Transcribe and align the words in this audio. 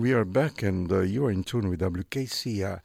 We 0.00 0.14
are 0.14 0.24
back, 0.24 0.62
and 0.62 0.90
uh, 0.90 1.00
you 1.00 1.26
are 1.26 1.30
in 1.30 1.44
tune 1.44 1.68
with 1.68 1.80
WKCR 1.80 2.80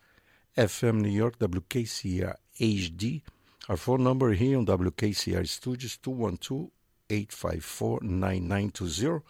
FM 0.58 0.96
New 0.96 1.08
York, 1.08 1.40
WKCR 1.40 2.36
HD. 2.60 3.22
Our 3.70 3.78
phone 3.78 4.04
number 4.04 4.34
here 4.34 4.58
on 4.58 4.66
WKCR 4.66 5.48
Studios 5.48 5.96
212 6.04 6.70
854 7.10 8.00
9920. 8.02 9.24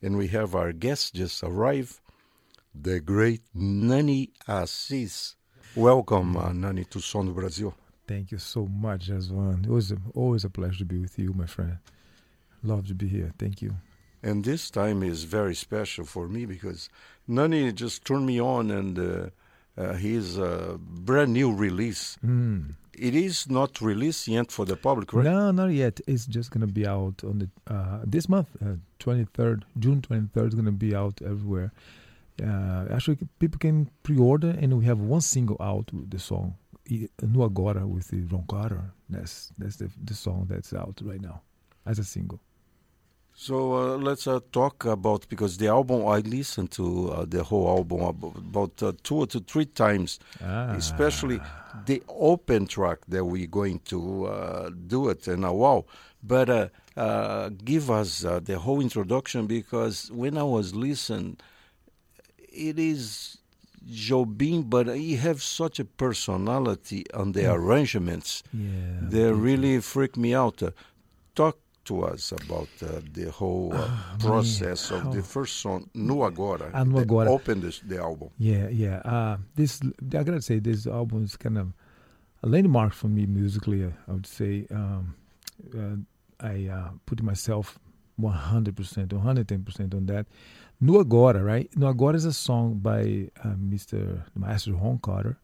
And 0.00 0.16
we 0.16 0.28
have 0.28 0.54
our 0.54 0.72
guest 0.72 1.16
just 1.16 1.42
arrived, 1.42 2.00
the 2.74 2.98
great 2.98 3.42
Nanny 3.52 4.30
Assis. 4.48 5.36
Welcome, 5.76 6.34
uh, 6.38 6.54
Nanny, 6.54 6.84
to 6.84 6.98
Som 6.98 7.26
do 7.26 7.34
Brasil. 7.34 7.74
Thank 8.06 8.32
you 8.32 8.38
so 8.38 8.64
much, 8.64 9.10
Aswan. 9.10 9.66
It 9.66 9.70
was 9.70 9.92
always 10.14 10.44
a 10.44 10.50
pleasure 10.50 10.78
to 10.78 10.86
be 10.86 10.98
with 10.98 11.18
you, 11.18 11.34
my 11.34 11.44
friend. 11.44 11.76
Love 12.62 12.86
to 12.86 12.94
be 12.94 13.06
here. 13.06 13.34
Thank 13.38 13.60
you. 13.60 13.74
And 14.22 14.44
this 14.44 14.70
time 14.70 15.02
is 15.02 15.24
very 15.24 15.54
special 15.54 16.04
for 16.04 16.28
me 16.28 16.44
because 16.46 16.88
Nanny 17.26 17.72
just 17.72 18.04
turned 18.04 18.26
me 18.26 18.40
on 18.40 18.70
and 18.70 18.98
uh, 18.98 19.30
uh, 19.80 19.94
his 19.94 20.38
uh, 20.38 20.76
brand 20.80 21.32
new 21.32 21.54
release. 21.54 22.18
Mm. 22.24 22.74
It 22.94 23.14
is 23.14 23.48
not 23.48 23.80
released 23.80 24.26
yet 24.26 24.50
for 24.50 24.64
the 24.64 24.76
public, 24.76 25.12
right? 25.12 25.24
No, 25.24 25.52
not 25.52 25.70
yet. 25.70 26.00
It's 26.08 26.26
just 26.26 26.50
gonna 26.50 26.66
be 26.66 26.84
out 26.84 27.22
on 27.22 27.38
the 27.38 27.48
uh, 27.72 28.00
this 28.04 28.28
month, 28.28 28.48
twenty 28.98 29.24
third, 29.34 29.64
June 29.78 30.02
twenty 30.02 30.26
third. 30.34 30.48
Is 30.48 30.54
gonna 30.56 30.72
be 30.72 30.96
out 30.96 31.22
everywhere. 31.22 31.70
Uh, 32.42 32.86
actually, 32.90 33.18
people 33.38 33.58
can 33.58 33.88
pre-order, 34.02 34.50
and 34.50 34.76
we 34.78 34.84
have 34.84 34.98
one 34.98 35.20
single 35.20 35.56
out 35.60 35.92
with 35.92 36.10
the 36.10 36.18
song 36.18 36.56
"No 37.22 37.44
Agora" 37.44 37.86
with 37.86 38.08
the 38.08 38.22
Ron 38.22 38.44
Carter. 38.48 38.90
That's 39.08 39.52
that's 39.58 39.76
the 39.76 39.88
the 40.02 40.14
song 40.14 40.46
that's 40.48 40.72
out 40.72 41.00
right 41.04 41.20
now 41.20 41.42
as 41.86 42.00
a 42.00 42.04
single. 42.04 42.40
So 43.40 43.74
uh, 43.74 43.96
let's 43.98 44.26
uh, 44.26 44.40
talk 44.50 44.84
about 44.84 45.28
because 45.28 45.58
the 45.58 45.68
album 45.68 46.04
I 46.08 46.18
listened 46.18 46.72
to 46.72 47.12
uh, 47.12 47.24
the 47.24 47.44
whole 47.44 47.68
album 47.68 48.00
about, 48.00 48.36
about 48.36 48.82
uh, 48.82 48.92
two 49.04 49.26
to 49.26 49.38
three 49.38 49.66
times, 49.66 50.18
ah. 50.42 50.72
especially 50.72 51.40
the 51.86 52.02
open 52.08 52.66
track 52.66 52.98
that 53.06 53.24
we're 53.24 53.46
going 53.46 53.78
to 53.84 54.26
uh, 54.26 54.70
do 54.88 55.08
it 55.08 55.28
in 55.28 55.44
a 55.44 55.54
while. 55.54 55.86
But 56.20 56.72
uh, 56.96 57.50
give 57.64 57.92
us 57.92 58.22
the 58.22 58.58
whole 58.58 58.80
introduction 58.80 59.46
because 59.46 60.10
when 60.10 60.36
I 60.36 60.42
was 60.42 60.74
listening, 60.74 61.36
it 62.38 62.76
is 62.76 63.38
Jobim, 63.88 64.68
but 64.68 64.88
he 64.88 65.14
have 65.14 65.44
such 65.44 65.78
a 65.78 65.84
personality 65.84 67.04
on 67.14 67.30
the 67.32 67.42
yeah. 67.42 67.52
arrangements. 67.52 68.42
Yeah, 68.52 68.68
they 69.00 69.32
really 69.32 69.78
freak 69.78 70.16
me 70.16 70.34
out. 70.34 70.60
talk 71.36 71.56
to 71.88 72.04
us 72.04 72.32
about 72.32 72.68
uh, 72.82 73.00
the 73.12 73.30
whole 73.30 73.72
uh, 73.74 73.88
oh, 73.88 74.16
process 74.18 74.90
man. 74.90 75.06
of 75.06 75.14
the 75.14 75.22
first 75.22 75.56
song, 75.56 75.88
No 75.94 76.22
Agora. 76.22 76.70
Ah, 76.74 76.84
No 76.84 76.98
Agora. 76.98 77.30
Open 77.30 77.60
this, 77.60 77.80
the 77.80 77.98
album. 77.98 78.28
Yeah, 78.38 78.68
yeah. 78.68 78.98
Uh, 79.04 79.38
this 79.54 79.80
I 79.82 80.22
gotta 80.22 80.42
say, 80.42 80.58
this 80.60 80.86
album 80.86 81.24
is 81.24 81.36
kind 81.36 81.58
of 81.58 81.72
a 82.42 82.46
landmark 82.46 82.92
for 82.92 83.08
me 83.08 83.26
musically. 83.26 83.84
uh, 83.84 83.90
I 84.06 84.12
would 84.12 84.26
say 84.26 84.66
um, 84.70 85.16
uh, 85.74 85.96
I 86.46 86.68
uh, 86.70 86.90
put 87.06 87.22
myself 87.22 87.78
100%, 88.20 89.08
110% 89.08 89.94
on 89.94 90.06
that. 90.06 90.26
No 90.80 91.00
Agora, 91.00 91.42
right? 91.42 91.68
No 91.76 91.88
Agora 91.88 92.16
is 92.16 92.24
a 92.24 92.32
song 92.32 92.74
by 92.74 93.30
uh, 93.42 93.54
Mr. 93.56 94.22
Master 94.36 94.74
Ron 94.74 94.98
Carter, 94.98 95.38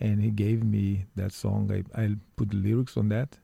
and 0.00 0.22
he 0.22 0.30
gave 0.30 0.62
me 0.62 1.06
that 1.16 1.32
song. 1.32 1.70
I, 1.72 2.00
I 2.00 2.14
put 2.36 2.50
the 2.50 2.56
lyrics 2.56 2.96
on 2.96 3.08
that 3.08 3.38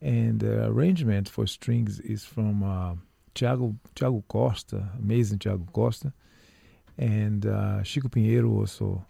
and 0.00 0.40
the 0.40 0.66
arrangement 0.66 1.28
for 1.28 1.46
strings 1.46 2.00
is 2.00 2.24
from 2.24 2.62
uh, 2.62 2.94
Thiago, 3.34 3.76
Thiago 3.94 4.22
Costa, 4.28 4.90
amazing 4.98 5.38
Thiago 5.38 5.70
Costa. 5.72 6.12
And 6.98 7.46
uh, 7.46 7.82
Chico 7.82 8.08
Pinheiro 8.08 8.50
also 8.58 9.04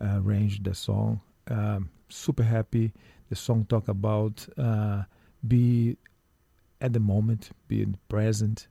uh, 0.00 0.20
arranged 0.24 0.64
the 0.64 0.74
song. 0.74 1.20
Um, 1.48 1.90
super 2.08 2.42
happy. 2.42 2.92
The 3.28 3.36
song 3.36 3.66
talk 3.68 3.88
about 3.88 4.46
uh, 4.58 5.02
be 5.46 5.96
at 6.80 6.92
the 6.92 7.00
moment, 7.00 7.50
be 7.68 7.86
present, 8.08 8.68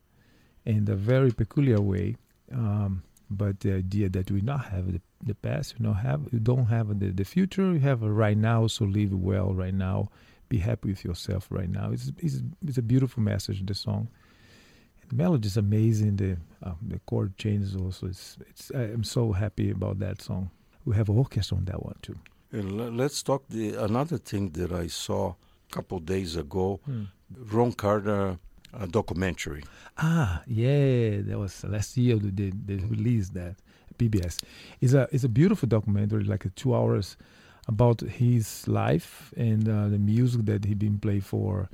in 0.66 0.88
a 0.90 0.96
very 0.96 1.32
peculiar 1.32 1.82
way. 1.82 2.18
Um, 2.52 3.04
but 3.30 3.62
the 3.62 3.76
idea 3.76 4.10
that 4.10 4.30
we 4.30 4.42
not 4.42 4.66
have 4.66 4.92
the, 4.92 5.02
the 5.24 5.36
past, 5.36 5.80
we 5.80 5.88
not 5.88 5.98
have, 5.98 6.22
we 6.32 6.40
don't 6.40 6.66
have 6.66 7.00
the, 7.00 7.12
the 7.12 7.24
future, 7.24 7.72
we 7.72 7.80
have 7.80 8.02
right 8.02 8.38
now, 8.38 8.68
so 8.68 8.84
live 8.84 9.14
well 9.14 9.54
right 9.54 9.74
now 9.74 10.10
be 10.52 10.58
happy 10.58 10.90
with 10.90 11.04
yourself 11.06 11.48
right 11.50 11.72
now. 11.80 11.92
It's, 11.96 12.12
it's, 12.26 12.38
it's 12.68 12.78
a 12.78 12.82
beautiful 12.82 13.24
message, 13.24 13.66
the 13.66 13.74
song. 13.74 14.10
The 15.10 15.16
melody 15.16 15.48
is 15.48 15.58
amazing. 15.58 16.18
The 16.18 16.32
uh, 16.64 16.76
the 16.92 17.00
chord 17.10 17.38
changes 17.38 17.76
also. 17.76 18.08
It's, 18.08 18.38
it's, 18.50 18.70
I'm 18.72 19.06
so 19.18 19.32
happy 19.32 19.72
about 19.72 20.00
that 20.00 20.22
song. 20.22 20.52
We 20.86 20.96
have 20.96 21.10
an 21.10 21.18
orchestra 21.18 21.58
on 21.58 21.66
that 21.66 21.82
one 21.84 22.00
too. 22.02 22.18
And 22.52 22.98
let's 22.98 23.24
talk 23.24 23.42
the 23.50 23.66
another 23.90 24.18
thing 24.18 24.52
that 24.60 24.72
I 24.84 24.88
saw 24.88 25.24
a 25.30 25.74
couple 25.76 26.00
days 26.00 26.36
ago, 26.36 26.82
hmm. 26.86 27.06
Ron 27.56 27.72
Carter 27.72 28.38
uh, 28.74 28.86
documentary. 29.00 29.64
Ah, 29.98 30.42
yeah, 30.48 31.22
that 31.28 31.38
was 31.40 31.64
last 31.64 31.98
year 31.98 32.18
they, 32.18 32.52
they 32.68 32.78
released 32.96 33.34
that 33.34 33.56
PBS. 33.98 34.44
It's 34.82 34.94
a 34.94 35.08
it's 35.14 35.24
a 35.24 35.30
beautiful 35.30 35.68
documentary, 35.68 36.24
like 36.34 36.46
a 36.46 36.50
two 36.62 36.76
hours 36.76 37.18
about 37.68 38.02
his 38.02 38.68
life 38.68 39.34
and 39.38 39.68
uh, 39.68 39.88
the 39.88 40.00
music 40.00 40.46
that 40.46 40.66
he 40.66 40.74
been 40.74 40.98
playing 41.00 41.22
for, 41.22 41.70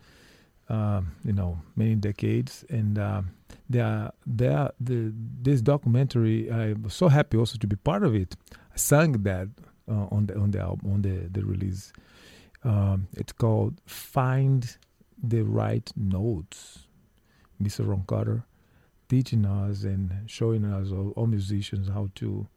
uh, 0.69 1.01
you 1.23 1.33
know, 1.33 1.59
many 1.75 1.95
decades. 1.95 2.65
And 2.69 2.99
uh, 2.99 3.21
the, 3.69 4.11
the, 4.25 4.73
the, 4.79 5.13
this 5.41 5.61
documentary, 5.61 6.51
I 6.51 6.73
was 6.73 6.93
so 6.93 7.07
happy 7.07 7.37
also 7.37 7.57
to 7.57 7.67
be 7.67 7.75
part 7.75 8.03
of 8.03 8.15
it. 8.15 8.35
I 8.51 8.77
sang 8.77 9.13
that 9.23 9.47
uh, 9.89 10.07
on 10.11 10.25
the 10.27 10.37
on 10.37 10.51
the 10.51 10.59
album, 10.59 10.91
on 10.91 11.01
the 11.01 11.29
the 11.31 11.45
release. 11.45 11.93
Um, 12.63 13.07
it's 13.13 13.31
called 13.31 13.79
"Find 13.85 14.77
the 15.21 15.43
Right 15.43 15.89
Notes." 15.95 16.79
Mr. 17.61 17.87
Ron 17.87 18.03
Carter 18.05 18.43
teaching 19.09 19.45
us 19.45 19.83
and 19.83 20.11
showing 20.27 20.65
us 20.65 20.91
all, 20.91 21.11
all 21.15 21.27
musicians 21.27 21.87
how 21.87 22.09
to 22.15 22.47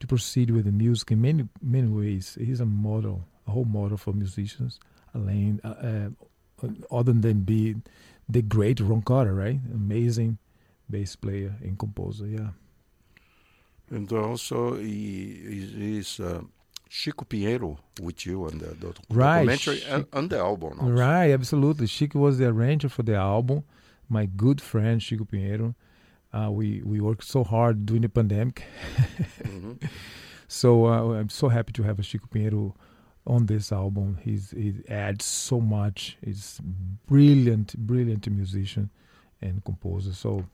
to 0.00 0.06
proceed 0.06 0.50
with 0.50 0.64
the 0.64 0.72
music 0.72 1.12
in 1.12 1.20
many 1.20 1.48
many 1.62 1.88
ways. 1.88 2.36
He's 2.40 2.60
a 2.60 2.66
model, 2.66 3.24
a 3.46 3.50
whole 3.52 3.64
model 3.64 3.96
for 3.96 4.12
musicians. 4.12 4.80
Alain, 5.14 5.60
uh, 5.64 6.10
uh, 6.62 6.68
other 6.90 7.12
than 7.12 7.40
be 7.40 7.76
the 8.28 8.42
great 8.42 8.80
Ron 8.80 9.02
Carter, 9.02 9.34
right? 9.34 9.58
Amazing 9.74 10.38
bass 10.88 11.16
player 11.16 11.56
and 11.62 11.78
composer, 11.78 12.26
yeah. 12.26 12.50
And 13.90 14.10
also, 14.12 14.76
he, 14.76 15.98
is 15.98 16.20
uh, 16.20 16.42
Chico 16.88 17.24
Pinheiro 17.24 17.76
with 18.00 18.24
you 18.24 18.44
on 18.44 18.58
the, 18.58 18.66
the 18.66 18.94
right. 19.10 19.46
documentary 19.46 19.82
and 19.88 20.06
on 20.12 20.28
the 20.28 20.38
album. 20.38 20.78
Also. 20.78 20.92
Right, 20.92 21.30
absolutely. 21.30 21.88
Chico 21.88 22.20
was 22.20 22.38
the 22.38 22.46
arranger 22.46 22.88
for 22.88 23.02
the 23.02 23.16
album. 23.16 23.64
My 24.08 24.26
good 24.26 24.60
friend 24.60 25.00
Chico 25.00 25.24
Pinheiro. 25.24 25.74
Uh, 26.32 26.50
we 26.50 26.82
we 26.84 27.00
worked 27.00 27.24
so 27.24 27.44
hard 27.44 27.86
during 27.86 28.02
the 28.02 28.08
pandemic. 28.08 28.64
mm-hmm. 29.42 29.72
So 30.52 30.86
uh, 30.86 31.12
I'm 31.12 31.28
so 31.28 31.48
happy 31.48 31.72
to 31.74 31.84
have 31.84 32.00
a 32.00 32.02
Chico 32.02 32.26
Pinheiro 32.26 32.74
on 33.24 33.46
this 33.46 33.70
album. 33.70 34.18
He's 34.20 34.50
he 34.50 34.74
adds 34.88 35.24
so 35.24 35.60
much. 35.60 36.18
He's 36.24 36.60
brilliant, 37.06 37.78
brilliant 37.78 38.28
musician 38.28 38.90
and 39.40 39.64
composer. 39.64 40.12
So 40.12 40.44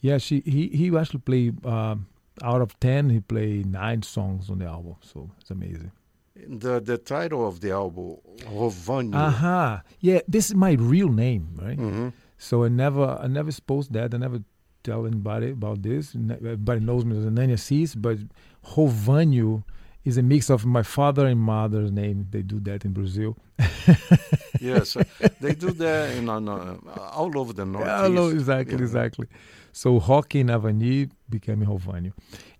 yeah, 0.00 0.18
she 0.18 0.40
he 0.44 0.66
he 0.68 0.96
actually 0.96 1.20
played 1.20 1.64
uh, 1.64 1.94
out 2.42 2.62
of 2.62 2.78
ten. 2.80 3.10
He 3.10 3.20
played 3.20 3.66
nine 3.66 4.02
songs 4.02 4.50
on 4.50 4.58
the 4.58 4.66
album. 4.66 4.96
So 5.02 5.30
it's 5.40 5.52
amazing. 5.52 5.92
The 6.34 6.80
the 6.80 6.98
title 6.98 7.46
of 7.46 7.60
the 7.60 7.70
album, 7.70 8.16
Rovanio. 8.38 9.14
Aha, 9.14 9.26
uh-huh. 9.28 9.82
yeah. 10.00 10.20
This 10.26 10.50
is 10.50 10.56
my 10.56 10.72
real 10.72 11.10
name, 11.10 11.50
right? 11.62 11.78
Mm-hmm. 11.78 12.08
So 12.38 12.64
I 12.64 12.68
never 12.68 13.18
I 13.22 13.28
never 13.28 13.52
supposed 13.52 13.92
that. 13.92 14.14
I 14.14 14.18
never 14.18 14.42
tell 14.84 15.06
anybody 15.06 15.50
about 15.50 15.82
this. 15.82 16.14
Everybody 16.14 16.80
knows 16.80 17.04
me 17.04 17.18
as 17.18 17.24
Nanny 17.24 17.54
Assis, 17.54 17.94
but 17.94 18.18
Rovanio 18.64 19.64
is 20.04 20.18
a 20.18 20.22
mix 20.22 20.50
of 20.50 20.64
my 20.66 20.82
father 20.82 21.26
and 21.26 21.40
mother's 21.40 21.90
name. 21.90 22.26
They 22.30 22.42
do 22.42 22.60
that 22.60 22.84
in 22.84 22.92
Brazil. 22.92 23.36
yes, 24.60 24.96
uh, 24.96 25.04
they 25.40 25.54
do 25.54 25.70
that 25.72 26.16
in, 26.16 26.28
uh, 26.28 26.76
all 27.12 27.36
over 27.38 27.52
the 27.52 27.64
northeast. 27.64 27.90
All 27.90 28.18
over, 28.18 28.34
exactly, 28.34 28.76
yeah. 28.76 28.82
exactly. 28.82 29.26
So 29.72 29.98
Roque 29.98 30.34
and 30.36 30.50
Avani 30.50 31.10
became 31.28 31.64
Rovanio. 31.64 32.12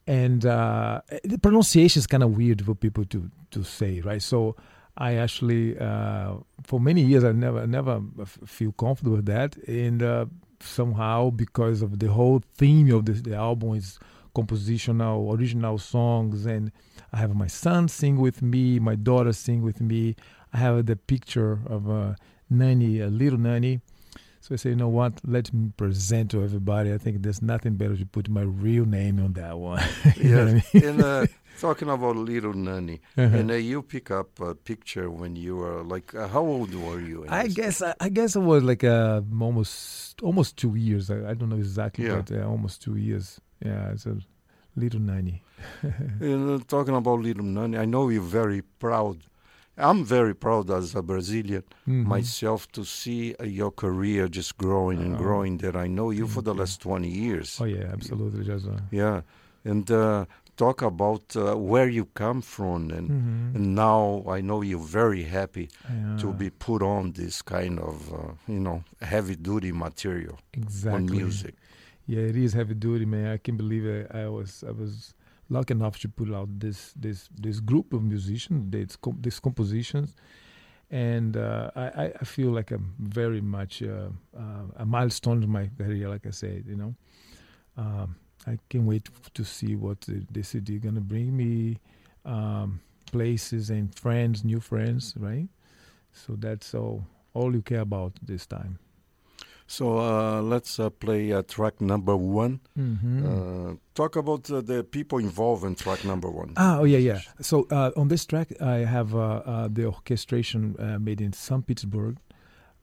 And 0.06 0.44
uh, 0.44 1.02
the 1.22 1.38
pronunciation 1.38 2.00
is 2.00 2.06
kind 2.06 2.22
of 2.22 2.36
weird 2.36 2.64
for 2.64 2.74
people 2.74 3.04
to, 3.06 3.30
to 3.52 3.62
say, 3.62 4.00
right? 4.00 4.22
So 4.22 4.56
I 4.96 5.14
actually, 5.14 5.78
uh, 5.78 6.34
for 6.62 6.80
many 6.80 7.02
years, 7.02 7.24
I 7.24 7.32
never 7.32 7.66
never 7.66 8.02
feel 8.46 8.72
comfortable 8.72 9.16
with 9.16 9.26
that. 9.26 9.56
And 9.66 10.02
uh, 10.02 10.26
somehow 10.66 11.30
because 11.30 11.82
of 11.82 11.98
the 11.98 12.10
whole 12.10 12.42
theme 12.56 12.92
of 12.92 13.06
this, 13.06 13.20
the 13.20 13.34
album 13.36 13.74
is 13.74 13.98
compositional, 14.34 15.32
original 15.36 15.78
songs, 15.78 16.46
and 16.46 16.72
I 17.12 17.18
have 17.18 17.34
my 17.34 17.46
son 17.46 17.88
sing 17.88 18.18
with 18.18 18.42
me, 18.42 18.78
my 18.78 18.96
daughter 18.96 19.32
sing 19.32 19.62
with 19.62 19.80
me. 19.80 20.16
I 20.52 20.58
have 20.58 20.86
the 20.86 20.96
picture 20.96 21.60
of 21.66 21.88
a 21.88 22.16
nanny, 22.50 23.00
a 23.00 23.08
little 23.08 23.38
nanny. 23.38 23.80
So 24.40 24.54
I 24.54 24.56
say, 24.56 24.70
you 24.70 24.76
know 24.76 24.88
what? 24.88 25.20
Let 25.24 25.54
me 25.54 25.70
present 25.76 26.30
to 26.32 26.44
everybody. 26.44 26.92
I 26.92 26.98
think 26.98 27.22
there's 27.22 27.40
nothing 27.40 27.76
better 27.76 27.96
to 27.96 28.04
put 28.04 28.28
my 28.28 28.42
real 28.42 28.84
name 28.84 29.18
on 29.18 29.32
that 29.34 29.58
one. 29.58 29.82
yeah. 30.16 30.40
I 30.40 30.44
mean? 30.44 30.84
and 30.84 31.02
uh, 31.02 31.26
talking 31.60 31.88
about 31.88 32.16
Little 32.16 32.54
Nanny, 32.54 33.00
uh-huh. 33.16 33.36
and 33.36 33.50
uh, 33.50 33.54
you 33.54 33.82
pick 33.82 34.10
up 34.10 34.40
a 34.40 34.54
picture 34.54 35.10
when 35.10 35.36
you 35.36 35.56
were 35.56 35.82
like, 35.82 36.14
uh, 36.14 36.28
how 36.28 36.40
old 36.40 36.74
were 36.74 37.00
you? 37.00 37.26
I 37.28 37.48
guess 37.48 37.82
I, 37.82 37.94
I, 38.00 38.08
guess 38.08 38.36
I 38.36 38.40
was 38.40 38.62
like 38.62 38.84
uh, 38.84 39.20
almost 39.40 40.20
almost 40.22 40.56
two 40.56 40.74
years. 40.74 41.10
I, 41.10 41.30
I 41.30 41.34
don't 41.34 41.48
know 41.48 41.56
exactly, 41.56 42.06
yeah. 42.06 42.16
but 42.16 42.32
uh, 42.32 42.46
almost 42.46 42.82
two 42.82 42.96
years. 42.96 43.40
Yeah, 43.64 43.92
it's 43.92 44.06
a 44.06 44.16
Little 44.76 45.00
Nanny. 45.00 45.42
and 46.20 46.60
uh, 46.60 46.64
talking 46.66 46.94
about 46.94 47.20
Little 47.20 47.44
Nanny, 47.44 47.78
I 47.78 47.84
know 47.84 48.08
you're 48.08 48.22
very 48.22 48.62
proud 48.62 49.18
I'm 49.76 50.04
very 50.04 50.34
proud 50.34 50.70
as 50.70 50.94
a 50.94 51.02
Brazilian 51.02 51.64
mm-hmm. 51.82 52.08
myself 52.08 52.70
to 52.72 52.84
see 52.84 53.34
uh, 53.40 53.44
your 53.44 53.72
career 53.72 54.28
just 54.28 54.56
growing 54.56 54.98
and 54.98 55.16
oh. 55.16 55.18
growing. 55.18 55.58
That 55.58 55.76
I 55.76 55.88
know 55.88 56.10
you 56.10 56.28
for 56.28 56.42
the 56.42 56.54
last 56.54 56.80
20 56.80 57.08
years. 57.08 57.58
Oh, 57.60 57.64
yeah, 57.64 57.90
absolutely. 57.92 58.46
Yeah. 58.90 59.22
And 59.64 59.90
uh, 59.90 60.26
talk 60.56 60.82
about 60.82 61.36
uh, 61.36 61.54
where 61.56 61.88
you 61.88 62.06
come 62.14 62.40
from. 62.42 62.90
And, 62.90 63.10
mm-hmm. 63.10 63.56
and 63.56 63.74
now 63.74 64.24
I 64.28 64.40
know 64.40 64.62
you're 64.62 64.78
very 64.78 65.24
happy 65.24 65.68
yeah. 65.88 66.16
to 66.18 66.32
be 66.32 66.50
put 66.50 66.82
on 66.82 67.12
this 67.12 67.42
kind 67.42 67.78
of, 67.78 68.12
uh, 68.12 68.32
you 68.46 68.60
know, 68.60 68.84
heavy 69.00 69.36
duty 69.36 69.72
material 69.72 70.38
exactly. 70.52 70.94
on 70.94 71.06
music. 71.06 71.54
Yeah, 72.06 72.20
it 72.20 72.36
is 72.36 72.52
heavy 72.52 72.74
duty, 72.74 73.06
man. 73.06 73.32
I 73.32 73.38
can't 73.38 73.56
believe 73.56 73.86
it. 73.86 74.10
I 74.14 74.28
was, 74.28 74.62
I 74.66 74.72
was 74.72 75.14
lucky 75.48 75.72
enough 75.72 75.98
to 76.00 76.08
put 76.08 76.32
out 76.32 76.48
this 76.58 76.92
this 76.96 77.28
this 77.36 77.60
group 77.60 77.92
of 77.92 78.02
musicians, 78.02 78.70
these, 78.70 78.96
these 79.20 79.40
compositions, 79.40 80.14
and 80.90 81.36
uh, 81.36 81.70
I, 81.76 82.12
I 82.20 82.24
feel 82.24 82.50
like 82.50 82.70
I'm 82.70 82.94
very 82.98 83.40
much 83.40 83.82
uh, 83.82 84.08
uh, 84.36 84.64
a 84.76 84.86
milestone 84.86 85.42
in 85.42 85.50
my 85.50 85.70
career. 85.78 86.08
Like 86.08 86.26
I 86.26 86.30
said, 86.30 86.64
you 86.66 86.76
know, 86.76 86.94
um, 87.76 88.16
I 88.46 88.58
can't 88.68 88.84
wait 88.84 89.08
to 89.34 89.44
see 89.44 89.76
what 89.76 90.02
the, 90.02 90.24
the 90.30 90.42
CD 90.42 90.78
gonna 90.78 91.00
bring 91.00 91.36
me, 91.36 91.78
um, 92.24 92.80
places 93.10 93.70
and 93.70 93.94
friends, 93.94 94.44
new 94.44 94.60
friends, 94.60 95.14
right? 95.16 95.48
So 96.12 96.34
that's 96.36 96.74
all 96.74 97.06
all 97.32 97.54
you 97.54 97.62
care 97.62 97.80
about 97.80 98.12
this 98.22 98.46
time. 98.46 98.78
So 99.66 99.98
uh, 99.98 100.42
let's 100.42 100.78
uh, 100.78 100.90
play 100.90 101.32
uh, 101.32 101.42
track 101.42 101.80
number 101.80 102.16
one. 102.16 102.60
Mm-hmm. 102.78 103.26
Uh, 103.26 103.74
talk 103.94 104.16
about 104.16 104.50
uh, 104.50 104.60
the 104.60 104.84
people 104.84 105.18
involved 105.18 105.64
in 105.64 105.74
track 105.74 106.04
number 106.04 106.30
one. 106.30 106.52
Ah, 106.56 106.78
oh 106.80 106.84
yeah, 106.84 106.98
yeah. 106.98 107.20
So 107.40 107.66
uh, 107.70 107.90
on 107.96 108.08
this 108.08 108.26
track, 108.26 108.48
I 108.60 108.78
have 108.78 109.10
the 109.10 109.86
orchestration 109.86 110.76
made 111.00 111.20
in 111.20 111.32
St. 111.32 111.66
Petersburg. 111.66 112.18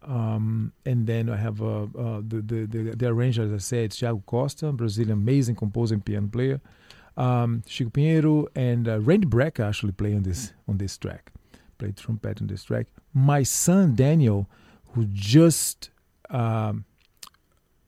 Um, 0.03 0.74
and 0.86 1.06
then 1.06 1.30
I 1.30 1.38
have 1.38 1.57
the, 1.57 2.24
the, 2.27 2.65
the, 2.65 2.95
the 2.95 3.07
arranger, 3.07 3.44
as 3.44 3.53
I 3.53 3.57
said, 3.57 3.92
Thiago 3.92 4.25
Costa, 4.25 4.71
Brazilian 4.71 5.13
amazing 5.13 5.56
composer 5.56 5.95
and 5.95 6.03
piano 6.03 6.27
player. 6.27 6.59
Um, 7.18 7.62
Chico 7.68 7.89
Pinheiro 7.92 8.48
and 8.56 8.88
Randy 9.06 9.27
Brecker 9.27 9.68
actually 9.68 9.92
play 9.92 10.15
on 10.15 10.24
this 10.24 10.53
on 10.68 10.77
this 10.77 10.98
track, 10.98 11.31
played 11.77 11.98
trumpet 11.98 12.42
on 12.42 12.48
this 12.48 12.63
track. 12.63 12.88
My 13.13 13.44
son 13.44 13.95
Daniel, 13.95 14.50
who 14.94 15.06
just 15.12 15.92
um, 16.30 16.86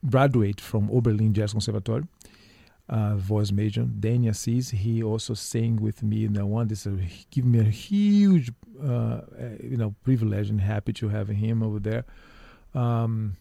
graduate 0.08 0.60
from 0.60 0.90
Oberlin 0.92 1.34
Jazz 1.34 1.54
Conservatory, 1.54 2.04
uh, 2.90 3.16
voice 3.16 3.52
major. 3.52 3.84
Danny 3.84 4.30
Assis, 4.30 4.72
he 4.72 5.02
also 5.04 5.34
sang 5.34 5.78
with 5.78 6.04
me 6.04 6.26
in 6.26 6.34
the 6.34 6.46
one. 6.46 6.68
This 6.68 6.86
uh, 6.86 6.92
give 7.32 7.46
me 7.46 7.60
a 7.60 7.64
huge, 7.64 8.52
uh, 8.84 8.88
uh, 8.88 9.22
you 9.62 9.78
know, 9.78 9.96
privilege 10.04 10.50
and 10.50 10.60
happy 10.60 10.94
to 10.94 11.10
have 11.10 11.30
him 11.30 11.64
over 11.64 11.80
there. 11.80 12.06
Um, 12.74 13.38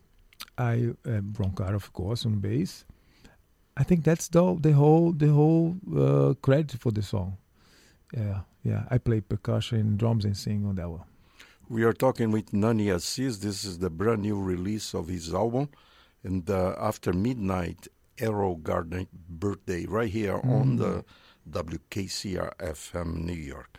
I 0.59 0.91
uh, 1.07 1.75
of 1.75 1.93
course, 1.93 2.27
on 2.27 2.39
bass. 2.41 2.85
I 3.77 3.85
think 3.85 4.05
that's 4.05 4.29
the 4.29 4.57
the 4.61 4.73
whole 4.73 5.13
the 5.13 5.29
whole 5.29 5.77
uh, 5.97 6.35
credit 6.43 6.73
for 6.73 6.93
the 6.93 7.03
song. 7.03 7.39
Yeah, 8.15 8.41
yeah. 8.63 8.85
I 8.91 8.99
play 8.99 9.21
percussion, 9.21 9.97
drums, 9.97 10.25
and 10.25 10.37
sing 10.37 10.67
on 10.67 10.77
that 10.77 10.91
one. 10.91 11.05
We 11.69 11.85
are 11.85 11.95
talking 11.95 12.33
with 12.33 12.53
Nanny 12.53 12.91
Assis. 12.91 13.39
This 13.39 13.65
is 13.65 13.79
the 13.79 13.89
brand 13.89 14.23
new 14.23 14.39
release 14.39 14.95
of 14.95 15.09
his 15.09 15.33
album. 15.33 15.71
And 16.23 16.49
uh, 16.51 16.75
after 16.79 17.13
midnight, 17.15 17.89
Erroll 18.19 18.63
Garner 18.63 19.07
birthday, 19.29 19.87
right 19.87 20.11
here 20.11 20.39
mm. 20.39 20.61
on 20.61 20.77
the 20.77 21.05
WKCR 21.51 22.55
FM 22.57 23.25
New 23.25 23.33
York. 23.33 23.79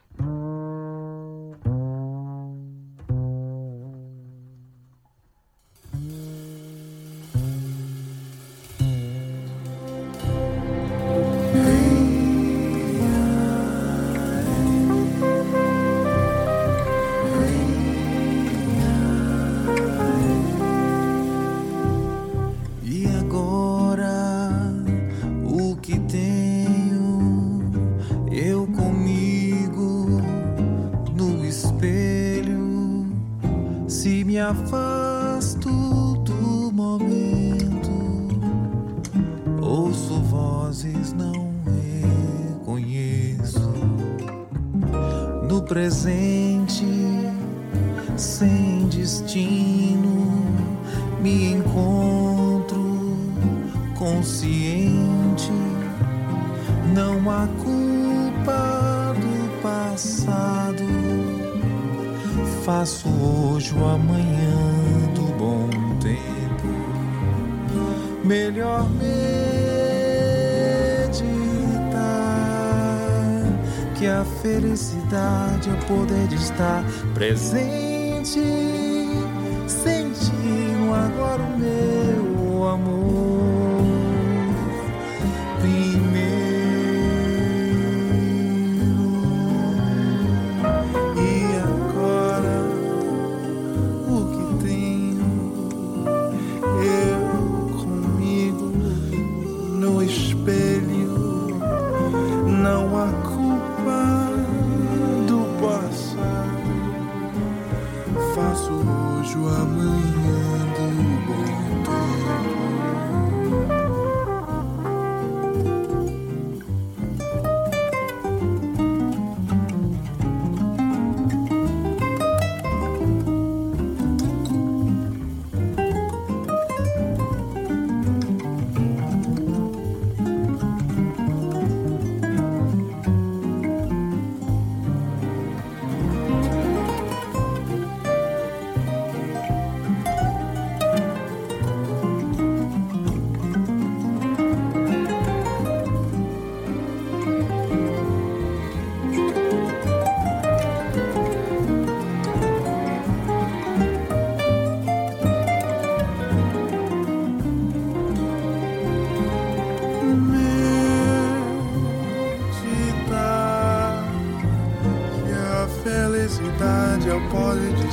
Poder 75.94 76.34
estar 76.34 76.84
presente. 77.14 77.83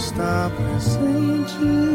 está 0.00 0.50
presente. 0.56 1.89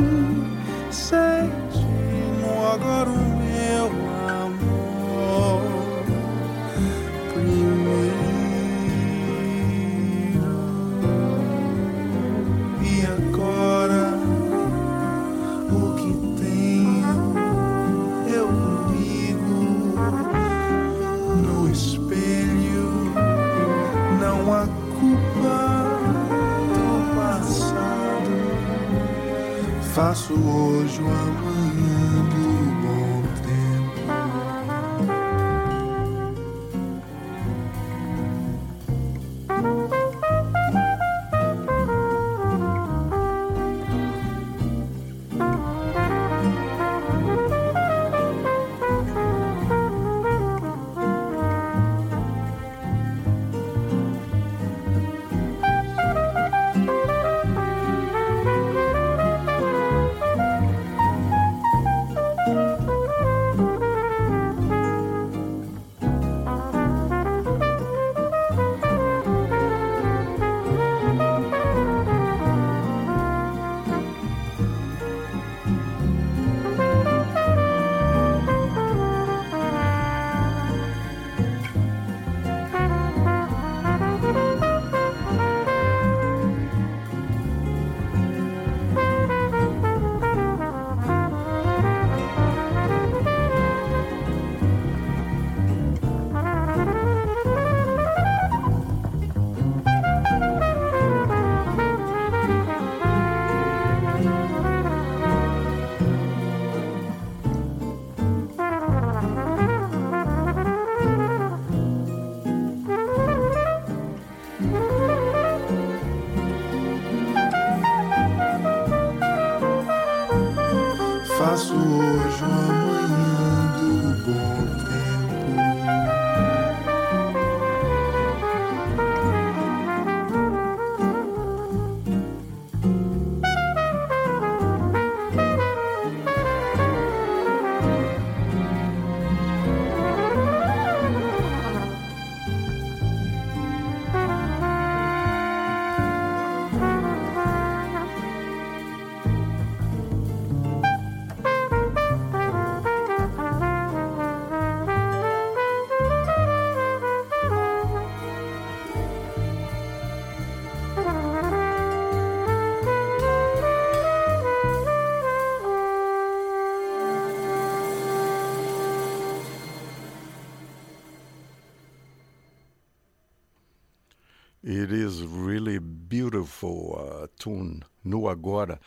Agora, 178.65 178.79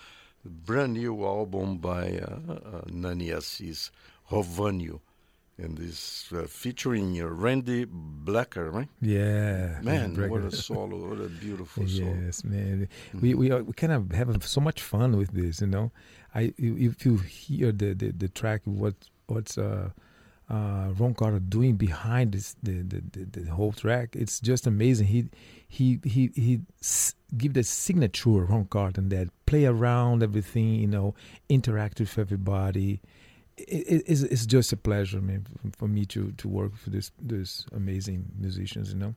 brand 0.44 0.94
new 0.94 1.25
album 1.25 1.78
by 1.78 2.18
uh, 2.18 2.52
uh, 2.52 2.80
Nanny 2.90 3.30
Assis, 3.30 3.90
Rovanio, 4.30 5.00
and 5.56 5.78
this 5.78 6.32
uh, 6.32 6.47
featuring 6.49 7.20
uh, 7.20 7.26
Randy 7.26 7.87
Brecker, 7.87 8.73
right? 8.73 8.88
Yeah, 9.00 9.78
Man, 9.82 10.16
what 10.28 10.42
a 10.42 10.50
solo, 10.66 11.08
what 11.08 11.20
a 11.20 11.28
beautiful 11.28 11.87
solo. 11.87 12.16
Yes, 12.25 12.42
man. 12.42 12.88
We 13.20 13.35
we 13.35 13.52
are, 13.52 13.62
we 13.62 13.73
kind 13.73 13.92
of 13.92 14.11
have 14.12 14.44
so 14.44 14.61
much 14.61 14.82
fun 14.82 15.16
with 15.16 15.30
this, 15.30 15.61
you 15.61 15.68
know. 15.68 15.92
I 16.35 16.52
if 16.58 17.04
you 17.06 17.18
hear 17.18 17.70
the 17.70 17.94
the, 17.94 18.11
the 18.11 18.28
track, 18.28 18.62
what 18.64 18.94
what's 19.26 19.56
uh, 19.58 19.90
uh, 20.50 20.88
Ron 20.99 21.14
Carter 21.14 21.40
doing 21.40 21.76
behind 21.76 22.33
this 22.33 22.57
the, 22.62 22.83
the, 22.83 23.02
the, 23.12 23.40
the 23.40 23.50
whole 23.50 23.73
track, 23.73 24.17
it's 24.17 24.40
just 24.40 24.67
amazing. 24.67 25.07
He 25.09 25.28
he 25.69 26.00
he 26.05 26.31
he 26.35 26.61
give 27.37 27.52
the 27.55 27.62
signature 27.62 28.45
Ron 28.45 28.64
Carter 28.67 29.02
that 29.02 29.28
play 29.47 29.67
around 29.67 30.23
everything, 30.23 30.75
you 30.76 30.87
know, 30.87 31.14
interact 31.49 32.00
with 32.00 32.19
everybody. 32.19 33.00
It, 33.59 33.64
it, 33.88 34.02
it's, 34.07 34.23
it's 34.23 34.47
just 34.47 34.73
a 34.73 34.76
pleasure, 34.76 35.21
man, 35.21 35.45
for, 35.76 35.88
me 35.88 36.07
to 36.07 36.33
to 36.33 36.49
work 36.49 36.73
with 36.85 36.95
this 36.95 37.11
this 37.21 37.67
amazing 37.75 38.25
musicians, 38.38 38.93
you 38.93 38.99
know. 38.99 39.14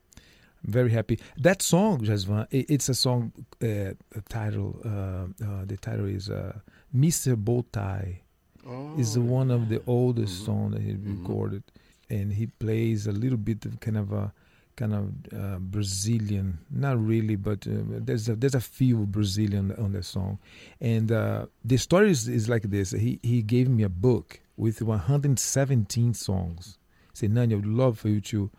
I'm 0.64 0.72
very 0.72 0.90
happy. 0.90 1.18
That 1.38 1.62
song, 1.62 2.00
Jasvan, 2.00 2.42
i- 2.52 2.66
it's 2.68 2.88
a 2.88 2.94
song 2.94 3.32
uh, 3.62 3.92
title. 4.28 4.80
Uh, 4.84 5.44
uh, 5.44 5.64
the 5.64 5.76
title 5.76 6.06
is 6.06 6.28
uh, 6.28 6.58
"Mr. 6.94 7.36
Bowtie." 7.36 8.18
Oh, 8.66 8.94
Is 8.96 9.18
one 9.18 9.50
of 9.50 9.68
the 9.68 9.82
oldest 9.86 10.34
Mhm. 10.42 10.44
songs 10.44 10.72
that 10.74 10.82
he 10.82 10.92
Mhm. 10.92 11.06
recorded, 11.18 11.62
and 12.10 12.32
he 12.32 12.46
plays 12.46 13.06
a 13.06 13.12
little 13.12 13.38
bit 13.38 13.64
of 13.66 13.80
kind 13.80 13.96
of 13.96 14.12
a 14.12 14.32
kind 14.74 14.94
of 14.94 15.12
uh, 15.34 15.58
Brazilian, 15.58 16.58
not 16.70 16.98
really, 16.98 17.36
but 17.36 17.66
uh, 17.66 17.72
there's 18.06 18.28
a, 18.28 18.34
there's 18.34 18.54
a 18.54 18.60
feel 18.60 19.04
Brazilian 19.04 19.70
on 19.72 19.92
the 19.92 20.02
song, 20.02 20.38
and 20.80 21.12
uh, 21.12 21.46
the 21.64 21.76
story 21.76 22.10
is, 22.10 22.26
is 22.28 22.48
like 22.48 22.70
this. 22.70 22.92
He 22.92 23.18
he 23.22 23.42
gave 23.42 23.68
me 23.68 23.82
a 23.82 23.88
book 23.90 24.40
with 24.56 24.80
117 24.82 26.14
songs. 26.14 26.78
Said, 27.12 27.32
"Nanny, 27.32 27.54
I 27.54 27.56
would 27.56 27.66
love 27.66 27.98
for 27.98 28.08
you 28.08 28.20
to 28.22 28.50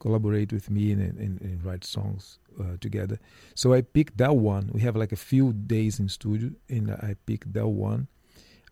collaborate 0.00 0.52
with 0.52 0.68
me 0.70 0.90
and, 0.92 1.00
and, 1.00 1.40
and 1.40 1.64
write 1.64 1.84
songs 1.84 2.38
uh, 2.60 2.76
together." 2.80 3.18
So 3.54 3.72
I 3.72 3.82
picked 3.82 4.16
that 4.18 4.34
one. 4.36 4.70
We 4.72 4.80
have 4.82 4.96
like 4.96 5.12
a 5.12 5.16
few 5.16 5.52
days 5.52 6.00
in 6.00 6.08
studio, 6.08 6.50
and 6.68 6.90
I 6.90 7.14
picked 7.26 7.52
that 7.52 7.68
one. 7.68 8.08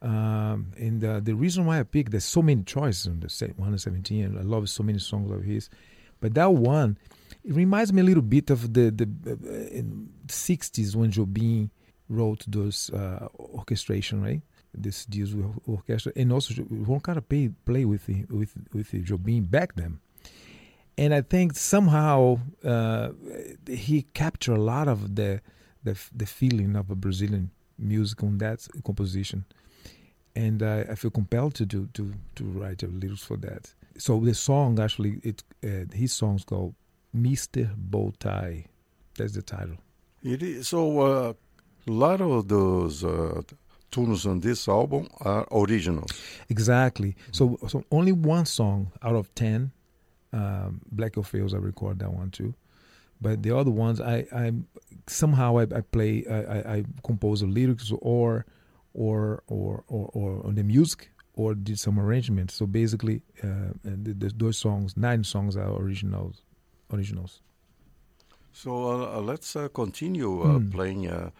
Um, 0.02 0.72
and 0.78 1.04
uh, 1.04 1.20
the 1.20 1.34
reason 1.34 1.66
why 1.66 1.80
I 1.80 1.82
picked, 1.82 2.10
there's 2.10 2.24
so 2.24 2.40
many 2.42 2.62
choices 2.62 3.06
on 3.06 3.20
the 3.20 3.28
set 3.28 3.50
117, 3.50 4.24
and 4.24 4.38
I 4.38 4.42
love 4.42 4.68
so 4.70 4.82
many 4.82 4.98
songs 4.98 5.30
of 5.30 5.42
his. 5.42 5.68
But 6.20 6.34
that 6.34 6.52
one, 6.52 6.98
it 7.44 7.54
reminds 7.54 7.92
me 7.92 8.00
a 8.00 8.04
little 8.04 8.22
bit 8.22 8.50
of 8.50 8.72
the 8.72 8.90
the 8.90 9.08
uh, 9.26 9.74
in 9.74 10.08
60s 10.26 10.94
when 10.96 11.10
Jobim 11.10 11.70
wrote 12.08 12.44
those 12.46 12.90
uh, 12.90 13.28
orchestration, 13.38 14.22
right? 14.22 14.42
This 14.72 15.04
deals 15.04 15.34
with 15.34 15.46
orchestra, 15.66 16.12
and 16.16 16.32
also 16.32 16.54
Ron 16.70 17.00
Carter 17.00 17.20
play 17.20 17.50
play 17.64 17.84
with 17.84 18.06
the, 18.06 18.24
with 18.30 18.54
with 18.72 18.92
Jobim 18.92 19.50
back 19.50 19.74
then. 19.74 19.98
And 20.96 21.14
I 21.14 21.22
think 21.22 21.56
somehow 21.56 22.40
uh, 22.64 23.10
he 23.66 24.02
captured 24.14 24.56
a 24.56 24.60
lot 24.60 24.88
of 24.88 25.16
the 25.16 25.40
the 25.82 25.98
the 26.14 26.26
feeling 26.26 26.76
of 26.76 26.90
a 26.90 26.94
Brazilian 26.94 27.50
music 27.78 28.22
on 28.22 28.38
that 28.38 28.66
composition 28.84 29.44
and 30.34 30.62
uh, 30.62 30.84
I 30.90 30.94
feel 30.94 31.10
compelled 31.10 31.54
to 31.54 31.66
do 31.66 31.88
to 31.94 32.12
to 32.34 32.44
write 32.44 32.82
a 32.82 32.86
lyrics 32.86 33.22
for 33.22 33.36
that. 33.38 33.74
So 33.98 34.20
the 34.20 34.34
song 34.34 34.80
actually, 34.80 35.20
it 35.22 35.42
uh, 35.64 35.84
his 35.92 36.12
songs 36.12 36.44
called 36.44 36.74
"Mister 37.12 37.70
Bowtie." 37.90 38.66
That's 39.16 39.34
the 39.34 39.42
title. 39.42 39.76
It 40.22 40.42
is, 40.42 40.68
so 40.68 41.00
uh, 41.00 41.32
a 41.86 41.90
lot 41.90 42.20
of 42.20 42.48
those 42.48 43.04
uh, 43.04 43.42
tunes 43.90 44.26
on 44.26 44.40
this 44.40 44.68
album 44.68 45.08
are 45.20 45.46
originals. 45.50 46.12
Exactly. 46.48 47.16
So, 47.32 47.58
so 47.68 47.84
only 47.90 48.12
one 48.12 48.46
song 48.46 48.92
out 49.02 49.16
of 49.16 49.34
ten, 49.34 49.72
um, 50.32 50.82
Black 50.92 51.16
Orpheus, 51.16 51.54
I 51.54 51.56
record 51.56 51.98
that 52.00 52.12
one 52.12 52.30
too. 52.30 52.54
But 53.20 53.42
the 53.42 53.56
other 53.56 53.70
ones, 53.70 54.00
I, 54.00 54.26
I 54.32 54.52
somehow 55.06 55.58
I, 55.58 55.62
I 55.62 55.80
play, 55.80 56.24
I, 56.30 56.34
I, 56.34 56.74
I 56.76 56.84
compose 57.02 57.40
the 57.40 57.46
lyrics 57.46 57.92
or, 58.00 58.46
or, 58.94 59.42
or, 59.46 59.84
or, 59.88 60.10
or 60.12 60.46
on 60.46 60.54
the 60.54 60.62
music, 60.64 61.10
or 61.34 61.54
did 61.54 61.78
some 61.78 61.98
arrangements. 61.98 62.54
So 62.54 62.66
basically, 62.66 63.22
uh, 63.42 63.72
th- 63.84 64.32
those 64.36 64.58
songs, 64.58 64.96
nine 64.96 65.24
songs 65.24 65.56
are 65.56 65.70
originals, 65.76 66.42
originals. 66.92 67.40
So 68.52 68.70
uh, 69.16 69.20
let's 69.20 69.54
uh, 69.56 69.68
continue 69.68 70.42
uh, 70.42 70.58
Hmm. 70.58 70.68
playing 70.70 71.08
uh, 71.08 71.30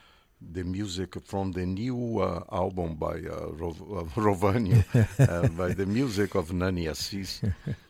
the 0.40 0.62
music 0.64 1.16
from 1.24 1.52
the 1.52 1.66
new 1.66 2.20
uh, 2.20 2.44
album 2.52 2.94
by 2.94 3.16
uh, 3.18 3.50
Rov- 3.60 3.82
uh, 3.98 4.04
uh, 5.28 5.48
by 5.48 5.70
the 5.72 5.86
music 5.86 6.34
of 6.34 6.52
Nanny 6.52 6.86
Assis. 6.88 7.42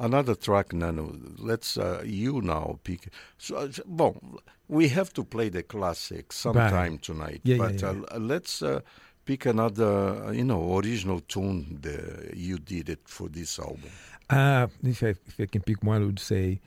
Another 0.00 0.36
track, 0.36 0.72
Nano. 0.72 1.12
Let's 1.38 1.76
uh, 1.76 2.02
you 2.06 2.40
now 2.40 2.78
pick. 2.84 3.08
So, 3.36 3.56
uh, 3.56 3.68
bon, 3.84 4.38
we 4.68 4.88
have 4.88 5.12
to 5.14 5.24
play 5.24 5.48
the 5.48 5.62
classic 5.64 6.32
sometime 6.32 6.98
tonight, 6.98 7.40
Yeah, 7.42 7.56
yeah, 7.56 7.62
but 7.62 7.82
yeah. 7.82 7.88
Uh, 7.88 8.18
let's 8.18 8.62
uh, 8.62 8.80
pick 9.24 9.46
another, 9.46 10.26
uh, 10.26 10.30
you 10.30 10.44
know, 10.44 10.76
original 10.78 11.20
tune 11.20 11.78
the, 11.80 12.30
you 12.36 12.58
did 12.58 12.88
it 12.88 13.00
for 13.06 13.28
this 13.28 13.58
album. 13.58 13.90
Uh, 14.30 14.68
if 14.84 15.02
I, 15.02 15.08
if 15.08 15.40
I 15.40 15.46
can 15.46 15.62
pick 15.62 15.82
one, 15.82 16.02
I 16.02 16.06
would 16.06 16.20
say 16.20 16.60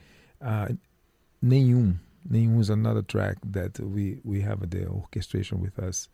uh, 0.44 0.68
Nenhum. 1.42 1.98
Nenhum 2.28 2.60
is 2.60 2.70
another 2.70 3.02
track 3.02 3.38
that 3.44 3.80
we, 3.80 4.18
we 4.24 4.42
have 4.42 4.68
the 4.68 4.86
orchestration 4.86 5.60
with 5.60 5.78
us. 5.78 6.08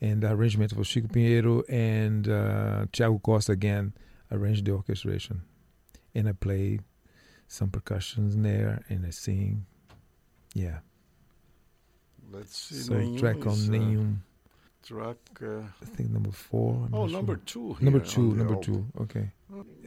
And 0.00 0.22
the 0.22 0.32
arrangement 0.32 0.74
for 0.74 0.84
Chico 0.84 1.08
Pinheiro 1.08 1.62
and 1.68 2.28
uh, 2.28 2.86
Thiago 2.92 3.22
Costa 3.22 3.52
again 3.52 3.92
arranged 4.30 4.64
the 4.64 4.72
orchestration. 4.72 5.42
And 6.14 6.28
I 6.28 6.32
play 6.32 6.80
some 7.48 7.70
percussions 7.70 8.34
in 8.34 8.42
there 8.42 8.82
and 8.88 9.06
I 9.06 9.10
sing. 9.10 9.66
Yeah. 10.54 10.78
Let's 12.30 12.56
see. 12.56 12.76
So 12.76 13.16
track 13.18 13.46
on 13.46 13.74
uh, 13.74 14.86
track. 14.86 15.16
Uh, 15.42 15.60
I 15.82 15.84
think 15.84 16.10
number 16.10 16.32
four. 16.32 16.74
I'm 16.86 16.94
oh, 16.94 17.02
not 17.02 17.10
sure. 17.10 17.16
number 17.18 17.36
two. 17.36 17.76
Number 17.80 18.00
two, 18.00 18.34
number 18.34 18.54
album. 18.54 18.92
two. 18.96 19.02
Okay. 19.02 19.30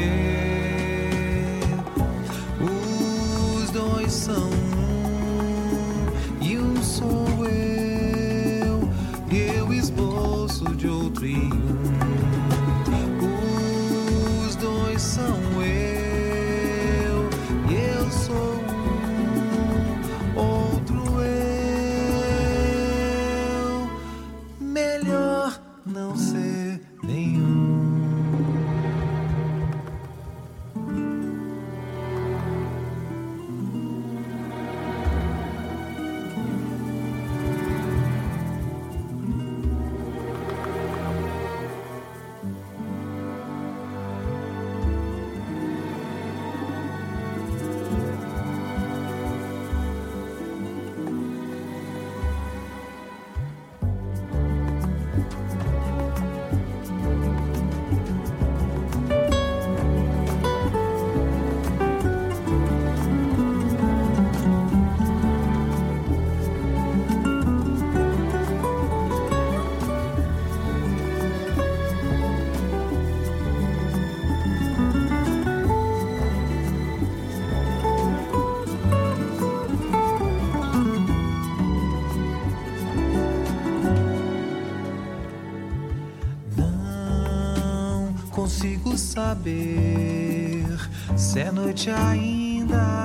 Saber 88.96 90.66
se 91.16 91.40
é 91.40 91.50
noite 91.50 91.90
ainda 91.90 93.01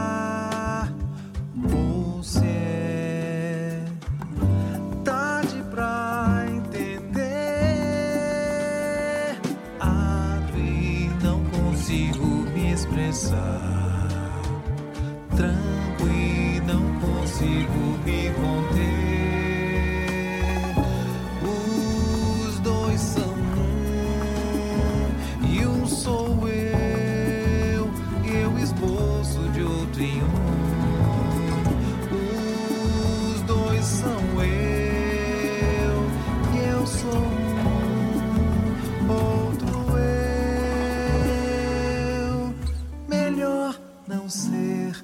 não 44.07 44.29
ser 44.29 45.03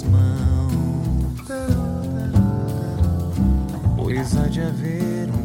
minhas 0.00 0.02
mãos, 0.04 1.42
pois 3.96 4.36
há 4.36 4.46
de 4.46 4.60
haver 4.60 5.28
um 5.30 5.39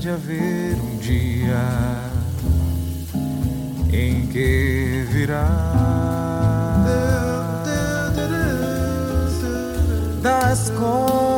de 0.00 0.08
haver 0.08 0.76
um 0.80 0.96
dia 0.96 1.60
em 3.92 4.26
que 4.28 5.04
virá. 5.10 5.46
Das 10.22 10.70
coisas 10.70 11.29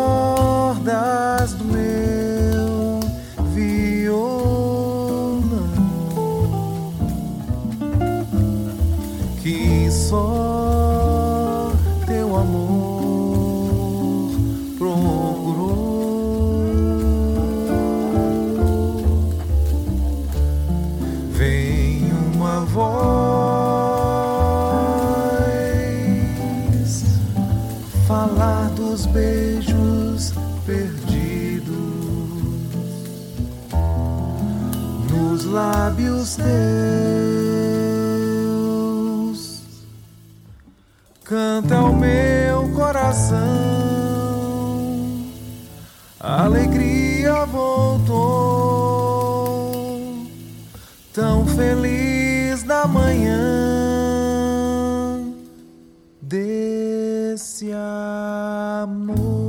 amor. 58.83 59.43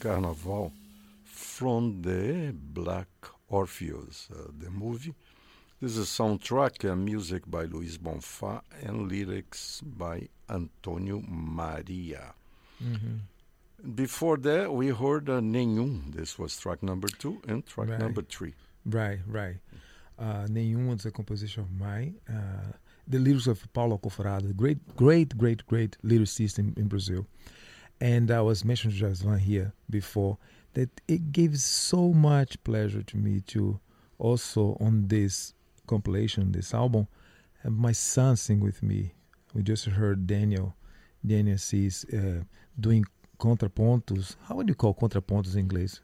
Carnaval 0.00 0.72
from 1.24 2.00
the 2.00 2.54
Black 2.54 3.06
Orpheus, 3.50 4.28
uh, 4.32 4.50
the 4.58 4.70
movie 4.70 5.14
This 5.80 5.96
is 5.96 6.08
soundtrack 6.08 6.84
uh, 6.90 6.94
music 6.94 7.50
by 7.50 7.64
Luis 7.64 7.96
Bonfá 7.96 8.60
and 8.82 9.10
lyrics 9.10 9.80
by 9.82 10.28
Antonio 10.50 11.22
Maria. 11.26 12.34
Mm-hmm. 12.84 13.92
Before 13.94 14.36
that, 14.38 14.72
we 14.74 14.88
heard 14.88 15.30
uh, 15.30 15.40
Nenhum. 15.40 16.14
This 16.14 16.38
was 16.38 16.54
track 16.58 16.82
number 16.82 17.08
two 17.08 17.40
and 17.48 17.64
track 17.64 17.88
Right. 17.88 17.98
number 17.98 18.20
three. 18.22 18.52
Right, 18.84 19.20
right. 19.26 19.56
Uh, 20.18 20.46
Nenhum 20.48 20.88
was 20.88 21.06
a 21.06 21.10
composition 21.10 21.62
of 21.62 21.72
mine. 21.72 22.16
Uh, 22.28 22.72
the 23.08 23.18
lyrics 23.18 23.46
of 23.46 23.66
Paulo 23.72 23.96
Alcoforado, 23.96 24.54
great, 24.54 24.78
great, 24.96 25.36
great, 25.38 25.66
great 25.66 25.96
lyricist 26.04 26.58
in, 26.58 26.74
in 26.76 26.88
Brazil. 26.88 27.26
And 28.02 28.30
I 28.30 28.42
was 28.42 28.64
mentioning 28.66 28.98
to 28.98 29.04
Jasvan 29.04 29.38
here 29.38 29.72
before 29.88 30.36
that 30.74 30.90
it 31.08 31.32
gives 31.32 31.64
so 31.64 32.12
much 32.12 32.62
pleasure 32.64 33.02
to 33.02 33.16
me 33.16 33.40
to 33.48 33.80
also 34.18 34.76
on 34.78 35.08
this 35.08 35.54
compilation, 35.94 36.52
this 36.52 36.72
album, 36.82 37.04
have 37.62 37.76
my 37.88 37.94
son 38.12 38.36
sing 38.36 38.60
with 38.68 38.78
me. 38.90 39.00
We 39.54 39.60
just 39.72 39.84
heard 39.98 40.18
Daniel, 40.36 40.68
Daniel 41.32 41.58
sees 41.58 41.94
uh, 42.20 42.42
doing 42.78 43.04
contrapontos. 43.38 44.26
How 44.46 44.54
would 44.56 44.68
you 44.68 44.78
call 44.82 44.94
contrapontos 44.94 45.54
in 45.54 45.60
English? 45.66 45.94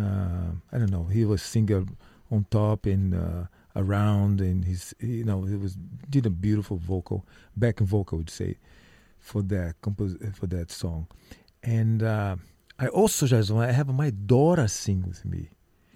Uh, 0.00 0.50
I 0.72 0.78
don't 0.78 0.92
know. 0.96 1.06
He 1.16 1.24
was 1.24 1.40
singer 1.42 1.84
on 2.30 2.46
top 2.50 2.86
and 2.86 3.14
uh, 3.14 3.44
around, 3.82 4.40
and 4.40 4.64
he's 4.64 4.94
you 5.00 5.24
know 5.24 5.38
he 5.52 5.56
was 5.56 5.72
did 6.14 6.24
a 6.26 6.30
beautiful 6.46 6.76
vocal, 6.76 7.18
backing 7.56 7.86
vocal, 7.86 8.16
I 8.16 8.20
would 8.20 8.30
say, 8.42 8.52
for 9.18 9.42
that 9.52 9.74
compos- 9.84 10.20
for 10.38 10.46
that 10.48 10.68
song. 10.70 11.06
And 11.62 12.02
uh, 12.02 12.36
I 12.78 12.86
also 12.88 13.26
just 13.26 13.50
I 13.50 13.72
have 13.72 13.88
my 14.04 14.10
daughter 14.10 14.68
sing 14.68 15.00
with 15.06 15.24
me. 15.24 15.42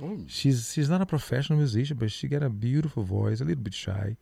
Oh, 0.03 0.19
She's 0.29 0.73
she's 0.73 0.89
not 0.91 1.01
a 1.01 1.07
professional 1.07 1.59
musician, 1.59 1.97
but 1.99 2.11
she 2.11 2.29
got 2.29 2.43
a 2.43 2.51
beautiful 2.51 3.03
voice, 3.03 3.41
a 3.41 3.45
little 3.45 3.63
bit 3.63 3.75
shy, 3.75 4.17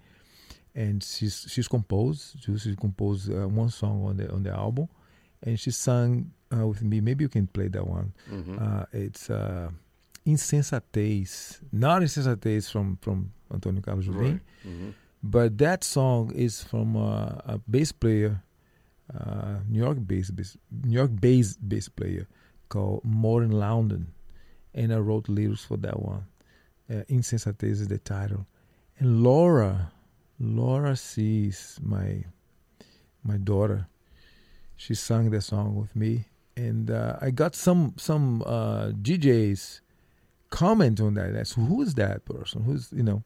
and 0.74 1.02
she's 1.02 1.46
she's 1.48 1.66
composed. 1.68 2.36
She 2.44 2.56
she 2.58 2.76
composed 2.76 3.32
uh, 3.32 3.48
one 3.48 3.70
song 3.70 4.04
on 4.06 4.16
the 4.18 4.30
on 4.32 4.42
the 4.44 4.50
album, 4.50 4.88
and 5.42 5.58
she 5.58 5.70
sang 5.72 6.32
uh, 6.56 6.66
with 6.66 6.82
me. 6.82 7.00
Maybe 7.00 7.24
you 7.24 7.28
can 7.28 7.46
play 7.48 7.68
that 7.68 7.86
one. 7.86 8.12
mhm. 8.30 8.60
Uh, 8.60 8.86
it's 8.92 9.30
uh, 9.30 9.70
Insensatez, 10.26 11.60
not 11.72 12.02
Insensatez 12.02 12.70
from 12.70 12.96
from 13.00 13.32
Antonio 13.52 13.80
Carlos 13.82 14.06
Jobim, 14.06 14.20
right. 14.32 14.40
mhm. 14.66 14.92
but 15.22 15.58
that 15.58 15.82
song 15.84 16.32
is 16.34 16.62
from 16.62 16.96
uh, 16.96 17.54
a 17.54 17.58
bass 17.68 17.92
player, 17.92 18.42
uh, 19.12 19.56
New 19.68 19.80
York 19.80 19.98
bass, 20.06 20.30
bass 20.30 20.56
New 20.70 20.94
York 20.94 21.10
bass 21.20 21.56
bass 21.56 21.88
player 21.88 22.26
called 22.68 23.02
Maureen 23.04 23.52
Loudon, 23.52 24.12
and 24.74 24.92
I 24.92 24.98
wrote 24.98 25.28
lyrics 25.28 25.64
for 25.64 25.76
that 25.78 26.00
one. 26.00 26.26
Uh, 26.90 27.02
Insensatez 27.08 27.62
is 27.70 27.88
the 27.88 27.98
title, 27.98 28.46
and 28.98 29.22
Laura, 29.22 29.92
Laura 30.38 30.96
sees 30.96 31.78
my 31.82 32.24
my 33.22 33.36
daughter. 33.38 33.86
She 34.76 34.94
sang 34.94 35.30
the 35.30 35.40
song 35.40 35.76
with 35.76 35.94
me, 35.96 36.26
and 36.56 36.90
uh, 36.90 37.16
I 37.20 37.30
got 37.30 37.54
some 37.54 37.94
some 37.96 38.42
uh, 38.42 38.88
DJs 38.90 39.80
comment 40.50 41.00
on 41.00 41.14
that. 41.14 41.32
That's 41.32 41.52
who 41.52 41.82
is 41.82 41.94
that 41.94 42.24
person? 42.24 42.64
Who's 42.64 42.92
you 42.92 43.02
know 43.02 43.22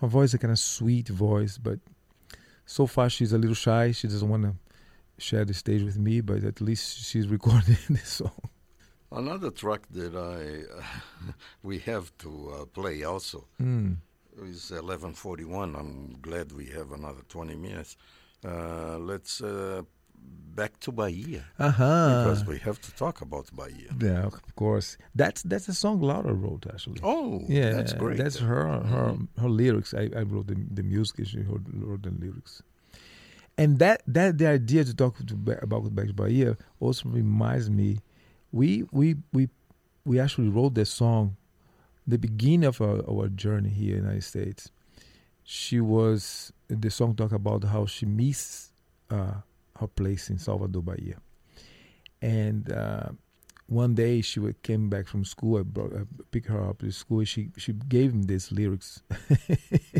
her 0.00 0.06
voice 0.06 0.30
is 0.30 0.34
a 0.34 0.38
kind 0.38 0.52
of 0.52 0.58
sweet 0.58 1.08
voice, 1.08 1.58
but 1.58 1.80
so 2.66 2.86
far 2.86 3.10
she's 3.10 3.32
a 3.32 3.38
little 3.38 3.54
shy. 3.54 3.92
She 3.92 4.06
doesn't 4.06 4.28
want 4.28 4.44
to 4.44 4.54
share 5.18 5.44
the 5.44 5.54
stage 5.54 5.82
with 5.82 5.98
me, 5.98 6.20
but 6.20 6.44
at 6.44 6.60
least 6.60 7.04
she's 7.04 7.26
recording 7.36 7.76
this 7.88 8.08
song. 8.08 8.50
Another 9.10 9.50
track 9.50 9.82
that 9.92 10.14
I 10.14 10.64
we 11.62 11.78
have 11.80 12.12
to 12.18 12.30
uh, 12.60 12.64
play 12.66 13.04
also 13.04 13.44
Mm. 13.60 13.96
is 14.42 14.70
11:41. 14.70 15.74
I'm 15.74 16.16
glad 16.20 16.52
we 16.52 16.66
have 16.66 16.92
another 16.92 17.22
20 17.28 17.54
minutes. 17.56 17.96
Uh, 18.44 18.98
let's 18.98 19.40
uh, 19.40 19.82
back 20.54 20.78
to 20.80 20.92
Bahia 20.92 21.44
Uh 21.58 21.70
huh. 21.70 22.16
because 22.18 22.44
we 22.46 22.58
have 22.58 22.80
to 22.80 22.94
talk 22.94 23.20
about 23.20 23.50
Bahia. 23.56 23.90
yeah, 24.00 24.26
of 24.26 24.54
course. 24.54 24.96
That's 25.14 25.42
that's 25.42 25.68
a 25.68 25.74
song 25.74 26.00
Laura 26.00 26.32
wrote 26.34 26.66
actually. 26.72 27.00
Oh, 27.02 27.42
yeah, 27.48 27.72
that's 27.72 27.94
great. 27.94 28.18
That's 28.18 28.38
her 28.38 28.66
her 28.92 29.12
Mhm. 29.14 29.28
her 29.38 29.48
lyrics. 29.48 29.94
I, 29.94 30.10
I 30.14 30.22
wrote 30.22 30.46
the 30.48 30.56
the 30.74 30.82
music. 30.82 31.26
She 31.26 31.40
wrote, 31.40 31.62
wrote 31.72 32.02
the 32.02 32.10
lyrics. 32.10 32.62
And 33.56 33.78
that 33.80 34.02
that 34.06 34.38
the 34.38 34.46
idea 34.46 34.84
to 34.84 34.94
talk 34.94 35.16
to, 35.18 35.34
about 35.62 35.92
Back 35.94 36.06
to 36.08 36.12
Bahia 36.14 36.56
also 36.78 37.08
reminds 37.08 37.70
me. 37.70 37.98
We 38.52 38.84
we 38.90 39.16
we 39.32 39.48
we 40.04 40.18
actually 40.18 40.48
wrote 40.48 40.74
this 40.74 40.90
song, 40.90 41.36
the 42.06 42.18
beginning 42.18 42.64
of 42.64 42.80
our, 42.80 43.02
our 43.08 43.28
journey 43.28 43.68
here 43.68 43.96
in 43.96 44.02
the 44.02 44.08
United 44.08 44.24
States. 44.24 44.70
She 45.44 45.80
was 45.80 46.52
the 46.68 46.90
song 46.90 47.14
talk 47.14 47.32
about 47.32 47.64
how 47.64 47.86
she 47.86 48.06
missed 48.06 48.72
uh, 49.10 49.34
her 49.78 49.86
place 49.86 50.30
in 50.30 50.38
Salvador, 50.38 50.82
Bahia, 50.82 51.16
and 52.20 52.70
uh, 52.72 53.08
one 53.68 53.94
day 53.94 54.22
she 54.22 54.40
came 54.62 54.88
back 54.88 55.06
from 55.06 55.24
school. 55.24 55.58
I, 55.58 55.62
brought, 55.62 55.94
I 55.94 56.00
picked 56.30 56.48
her 56.48 56.68
up 56.68 56.78
to 56.78 56.90
school. 56.90 57.24
She 57.24 57.50
she 57.56 57.74
gave 57.74 58.14
me 58.14 58.24
these 58.24 58.50
lyrics, 58.50 59.02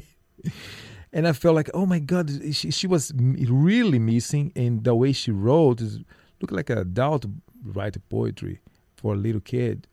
and 1.12 1.28
I 1.28 1.32
felt 1.32 1.54
like, 1.54 1.70
oh 1.74 1.84
my 1.84 1.98
god, 1.98 2.30
she 2.52 2.70
she 2.70 2.86
was 2.86 3.12
really 3.14 3.98
missing. 3.98 4.52
And 4.56 4.84
the 4.84 4.94
way 4.94 5.12
she 5.12 5.30
wrote 5.30 5.82
looked 6.40 6.52
like 6.52 6.70
an 6.70 6.78
adult 6.78 7.26
write 7.64 7.96
poetry 8.08 8.60
for 8.96 9.14
a 9.14 9.16
little 9.16 9.40
kid, 9.40 9.86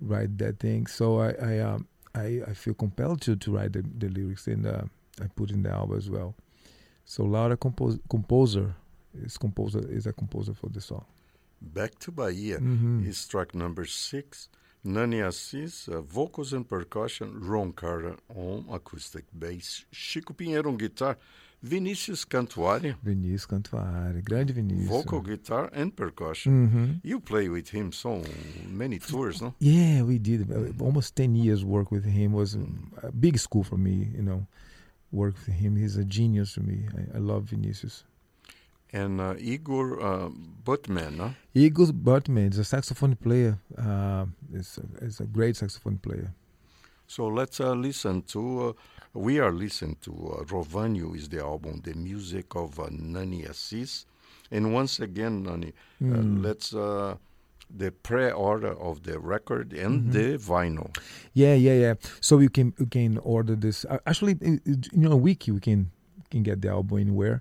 write 0.00 0.38
that 0.38 0.58
thing. 0.60 0.86
So 0.86 1.20
I 1.20 1.30
I 1.42 1.58
um, 1.60 1.86
I, 2.14 2.40
I 2.48 2.54
feel 2.54 2.74
compelled 2.74 3.20
to 3.22 3.36
to 3.36 3.52
write 3.52 3.72
the, 3.72 3.82
the 3.98 4.08
lyrics, 4.08 4.46
and 4.46 4.66
uh, 4.66 4.82
I 5.22 5.26
put 5.34 5.50
in 5.50 5.62
the 5.62 5.70
album 5.70 5.96
as 5.98 6.08
well. 6.10 6.34
So 7.04 7.24
Laura 7.24 7.56
compos- 7.56 8.00
composer 8.08 8.74
is 9.14 9.38
composer 9.38 9.80
is 9.88 10.06
a 10.06 10.12
composer 10.12 10.54
for 10.54 10.68
the 10.70 10.80
song. 10.80 11.04
Back 11.60 11.98
to 12.00 12.12
Bahia 12.12 12.58
Mhm. 12.58 13.06
is 13.06 13.26
track 13.26 13.54
number 13.54 13.84
six. 13.86 14.48
Nanny 14.84 15.20
Assis, 15.20 15.88
uh, 15.88 16.00
vocals 16.02 16.52
and 16.52 16.66
percussion. 16.68 17.40
Ron 17.40 17.72
Carter 17.72 18.16
on 18.34 18.64
acoustic 18.70 19.24
bass. 19.36 19.84
Chico 19.90 20.32
Pinheiro 20.34 20.66
on 20.66 20.76
guitar. 20.76 21.16
Vinicius 21.62 22.24
Cantuária, 22.24 22.96
Vinícius 23.02 23.46
Cantuária, 23.46 24.22
grande 24.22 24.52
Vinícius. 24.52 24.88
vocal 24.88 25.20
guitar 25.20 25.68
and 25.72 25.90
percussion. 25.92 26.52
Mhm. 26.52 27.00
You 27.02 27.20
play 27.20 27.48
with 27.48 27.70
him 27.74 27.90
so 27.92 28.22
many 28.70 28.98
tours, 28.98 29.40
no? 29.40 29.54
Yeah, 29.58 30.02
we 30.04 30.18
did 30.18 30.50
uh, 30.50 30.84
almost 30.84 31.16
ten 31.16 31.34
years 31.34 31.64
work 31.64 31.90
with 31.90 32.04
him. 32.04 32.32
Was 32.32 32.54
a, 33.02 33.10
big 33.10 33.38
school 33.38 33.64
for 33.64 33.76
me, 33.76 34.08
you 34.14 34.22
know. 34.22 34.46
Work 35.10 35.34
with 35.46 35.54
him, 35.56 35.74
he's 35.76 35.96
a 35.96 36.04
genius 36.04 36.52
to 36.54 36.60
me. 36.60 36.86
I, 36.96 37.16
I 37.16 37.20
love 37.20 37.44
Vinicius. 37.50 38.04
And 38.92 39.20
uh, 39.20 39.34
Igor 39.38 40.00
uh, 40.00 40.28
Butman, 40.64 41.16
no? 41.16 41.34
Igor 41.54 41.92
Butman 41.92 42.52
is 42.52 42.58
a 42.58 42.64
saxophone 42.64 43.16
player. 43.16 43.58
Uh, 43.76 44.26
is 44.52 44.78
a, 44.78 45.04
is 45.04 45.20
a 45.20 45.24
great 45.24 45.56
saxophone 45.56 45.98
player. 45.98 46.32
So 47.08 47.26
let's 47.26 47.58
uh, 47.58 47.72
listen 47.72 48.20
to. 48.34 48.68
Uh, 48.68 48.72
we 49.14 49.38
are 49.40 49.50
listening 49.50 49.96
to 50.02 50.12
uh, 50.12 50.44
Rovanio 50.44 51.16
is 51.16 51.28
the 51.30 51.40
album, 51.40 51.80
the 51.82 51.94
music 51.94 52.54
of 52.54 52.78
uh, 52.78 52.88
Nanny 52.90 53.44
Assis, 53.46 54.04
and 54.50 54.74
once 54.74 55.00
again, 55.00 55.42
Nanny, 55.42 55.72
uh, 56.02 56.04
Mm. 56.04 56.42
let's 56.44 56.74
uh, 56.74 57.16
the 57.74 57.90
pre-order 57.90 58.72
of 58.78 59.02
the 59.04 59.18
record 59.18 59.72
and 59.72 60.04
Mhm. 60.04 60.12
the 60.12 60.38
vinyl. 60.38 60.90
Yeah, 61.34 61.54
yeah, 61.54 61.74
yeah. 61.74 61.94
So 62.20 62.38
you 62.40 62.50
can 62.50 62.74
you 62.78 62.86
can 62.86 63.16
order 63.18 63.56
this. 63.56 63.84
Uh, 63.86 63.98
actually, 64.06 64.36
you 64.66 64.78
know, 64.92 65.12
a 65.12 65.16
wiki 65.16 65.50
we 65.50 65.60
can 65.60 65.90
can 66.30 66.42
get 66.42 66.60
the 66.60 66.68
album 66.68 66.98
anywhere, 66.98 67.40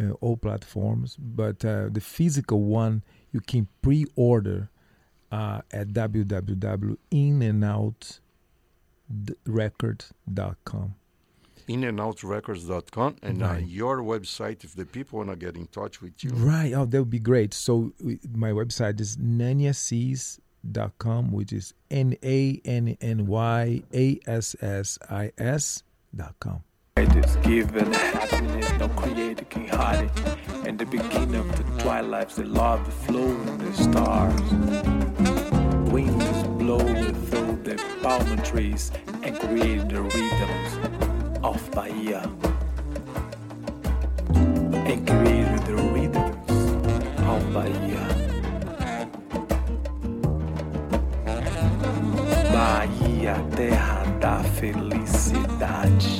uh, 0.00 0.12
all 0.20 0.36
platforms. 0.36 1.16
But 1.18 1.64
uh, 1.64 1.88
the 1.92 2.00
physical 2.00 2.62
one 2.62 3.02
you 3.32 3.40
can 3.40 3.66
pre-order 3.82 4.68
uh, 5.32 5.62
at 5.72 5.88
www.inandoutrecord.com. 9.10 10.94
inandoutrecords.com 11.68 13.16
and 13.22 13.42
uh, 13.42 13.46
Right. 13.46 13.66
your 13.66 13.98
website 14.02 14.64
if 14.64 14.74
the 14.74 14.84
people 14.84 15.18
want 15.18 15.30
to 15.30 15.36
get 15.36 15.56
in 15.56 15.66
touch 15.68 16.02
with 16.02 16.24
you. 16.24 16.30
Right. 16.30 16.72
Oh, 16.72 16.84
that 16.86 16.98
would 16.98 17.10
be 17.10 17.20
great. 17.20 17.54
So 17.54 17.92
we- 18.02 18.18
my 18.34 18.50
website 18.50 19.00
is 19.00 19.16
nannyassis.com, 19.18 21.30
which 21.32 21.52
is 21.52 21.72
N 21.90 22.16
A 22.24 22.60
N 22.64 22.96
N 23.00 23.26
Y 23.26 23.82
A 23.94 24.18
S 24.26 24.56
S 24.60 24.98
I 25.08 25.30
S 25.38 25.82
dot 26.14 26.34
com. 26.40 26.62
It 26.96 27.14
is 27.14 27.36
given 27.36 27.92
happiness, 27.92 28.68
no 28.78 28.88
creator 28.88 29.44
can 29.44 29.68
hide 29.68 30.06
it. 30.06 30.10
And 30.66 30.76
the 30.78 30.86
beginning 30.86 31.36
of 31.36 31.56
the 31.56 31.62
twilights, 31.82 32.34
the 32.36 32.44
love 32.44 32.84
flow 33.04 33.28
in 33.28 33.58
the 33.58 33.72
stars. 33.74 34.40
Winds 35.92 36.42
blow 36.58 36.78
through 36.80 37.46
the 37.46 37.49
boundaries 38.02 38.90
and 39.22 39.38
creating 39.38 39.88
the 39.88 40.02
rhythms 40.02 40.70
of 41.42 41.70
Bahia. 41.72 42.22
And 44.90 45.06
creating 45.06 45.64
the 45.66 45.76
rhythms 45.92 46.50
of 47.32 47.52
Bahia. 47.52 48.04
Bahia, 52.52 53.44
terra 53.54 54.16
da 54.20 54.42
felicidade. 54.42 56.19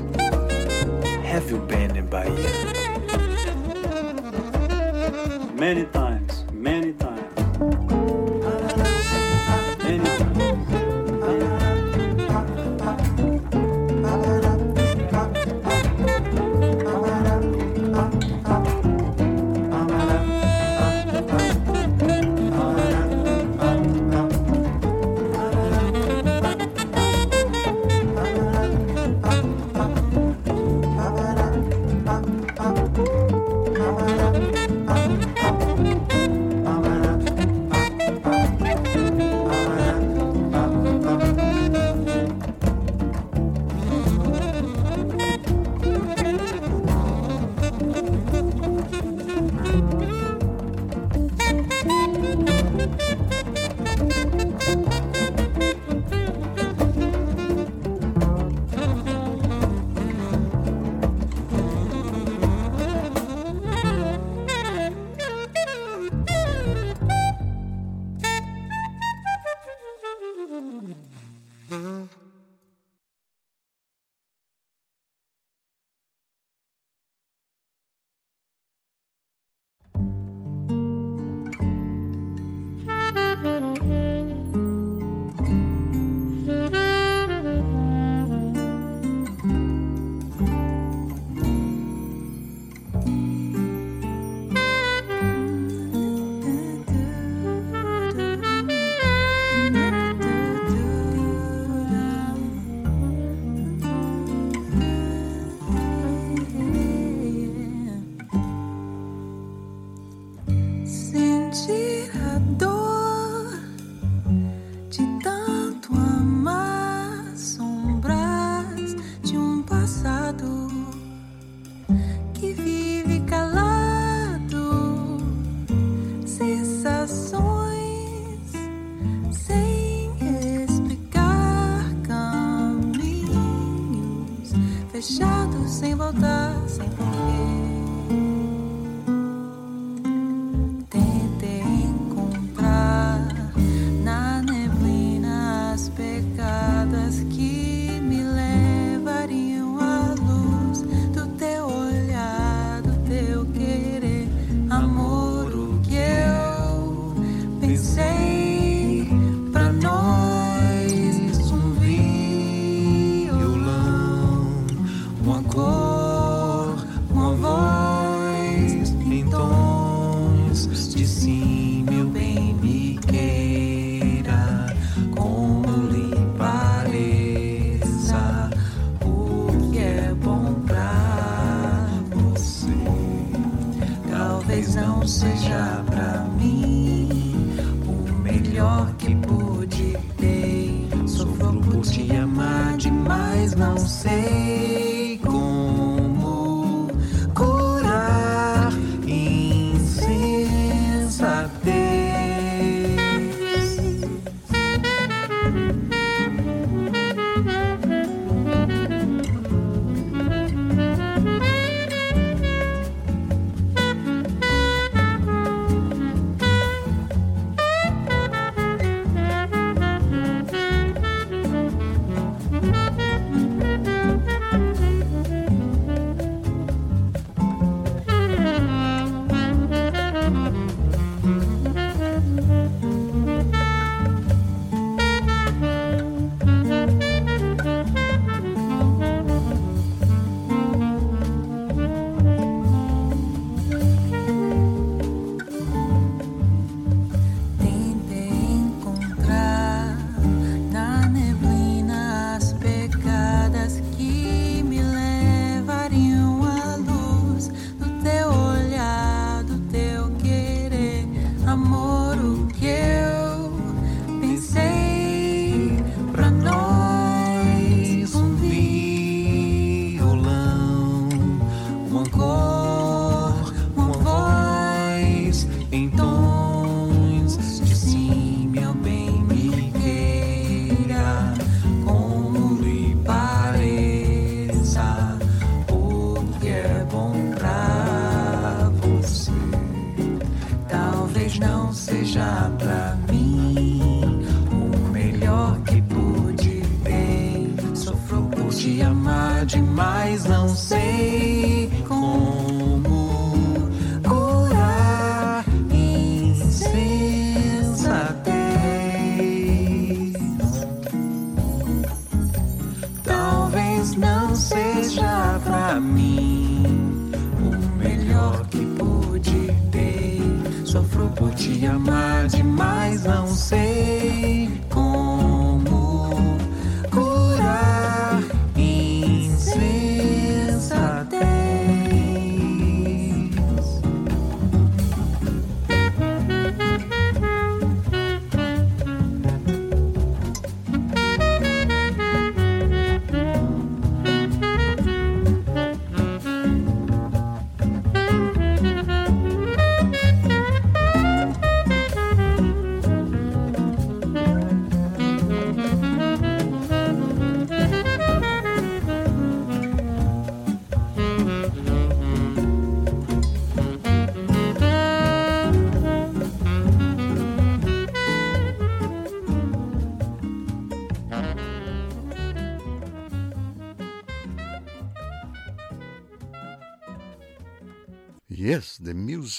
have 1.31 1.49
you 1.49 1.59
been 1.59 1.95
in 1.95 2.07
Bahia? 2.07 2.35
Many 5.55 5.85
times. 5.85 6.10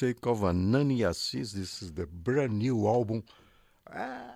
The 0.03 0.09
music 0.09 0.26
of 0.26 0.40
Anani 0.40 1.09
Assis. 1.09 1.53
This 1.53 1.80
is 1.80 1.92
the 1.92 2.07
brand 2.07 2.59
new 2.59 2.88
album. 2.88 3.22
Ah, 3.88 4.34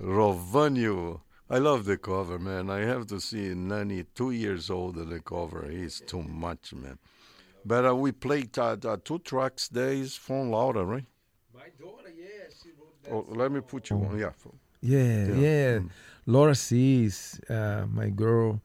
Rovanio. 0.00 1.20
I 1.50 1.58
love 1.58 1.84
the 1.84 1.98
cover, 1.98 2.38
man. 2.38 2.70
I 2.70 2.78
have 2.78 3.06
to 3.08 3.20
see 3.20 3.52
Nanny, 3.54 4.04
two 4.14 4.30
years 4.30 4.70
old, 4.70 4.96
on 4.96 5.10
the 5.10 5.20
cover. 5.20 5.68
He's 5.70 6.00
too 6.00 6.22
much, 6.22 6.72
man. 6.72 6.98
But 7.62 7.84
uh, 7.88 7.94
we 7.94 8.12
played 8.12 8.58
uh, 8.58 8.78
uh, 8.82 8.96
two 9.04 9.18
tracks 9.18 9.68
days 9.68 10.16
from 10.16 10.50
Laura, 10.50 10.82
right? 10.82 11.04
My 11.54 11.68
daughter, 11.78 12.08
yeah, 12.16 12.48
she 12.62 12.70
wrote 12.70 13.02
that. 13.02 13.12
Oh, 13.12 13.26
let 13.36 13.52
me 13.52 13.60
put 13.60 13.90
you 13.90 13.96
on. 13.96 14.18
Yeah. 14.18 14.30
Yeah, 14.80 15.26
Yeah. 15.26 15.34
yeah. 15.34 15.78
Mm. 15.80 15.90
Laura 16.24 16.54
Sees, 16.54 17.38
uh, 17.50 17.84
my 17.92 18.08
girl, 18.08 18.62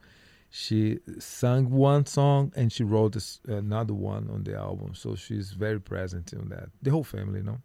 she 0.56 1.00
sang 1.20 1.70
one 1.70 2.06
song 2.06 2.54
and 2.56 2.72
she 2.72 2.86
wrote 2.86 3.12
this, 3.12 3.42
another 3.46 3.94
one 3.94 4.30
on 4.30 4.46
the 4.46 4.56
album. 4.56 4.96
So 4.96 5.14
she's 5.14 5.52
very 5.52 5.82
present 5.82 6.32
in 6.32 6.48
that. 6.48 6.70
The 6.82 6.92
whole 6.92 7.04
family, 7.04 7.42
no? 7.44 7.58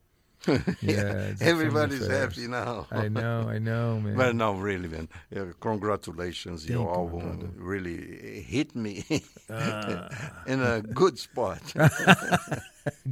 Yeah, 0.47 0.57
a 0.57 1.37
family 1.37 1.37
Everybody's 1.41 2.07
happy 2.09 2.49
now. 2.49 2.89
I 2.91 3.07
know, 3.09 3.47
I 3.49 3.59
know, 3.61 4.01
man. 4.05 4.17
But 4.17 4.35
no, 4.35 4.55
really, 4.55 4.89
man. 4.89 5.09
Yeah, 5.31 5.53
congratulations. 5.61 6.63
Thank 6.63 6.71
Your 6.73 6.89
you, 6.89 6.95
album 7.01 7.55
really 7.57 8.43
hit 8.43 8.75
me 8.75 9.05
Ah. 9.51 10.09
in 10.49 10.61
a 10.61 10.81
good 10.83 11.17
spot. 11.17 11.63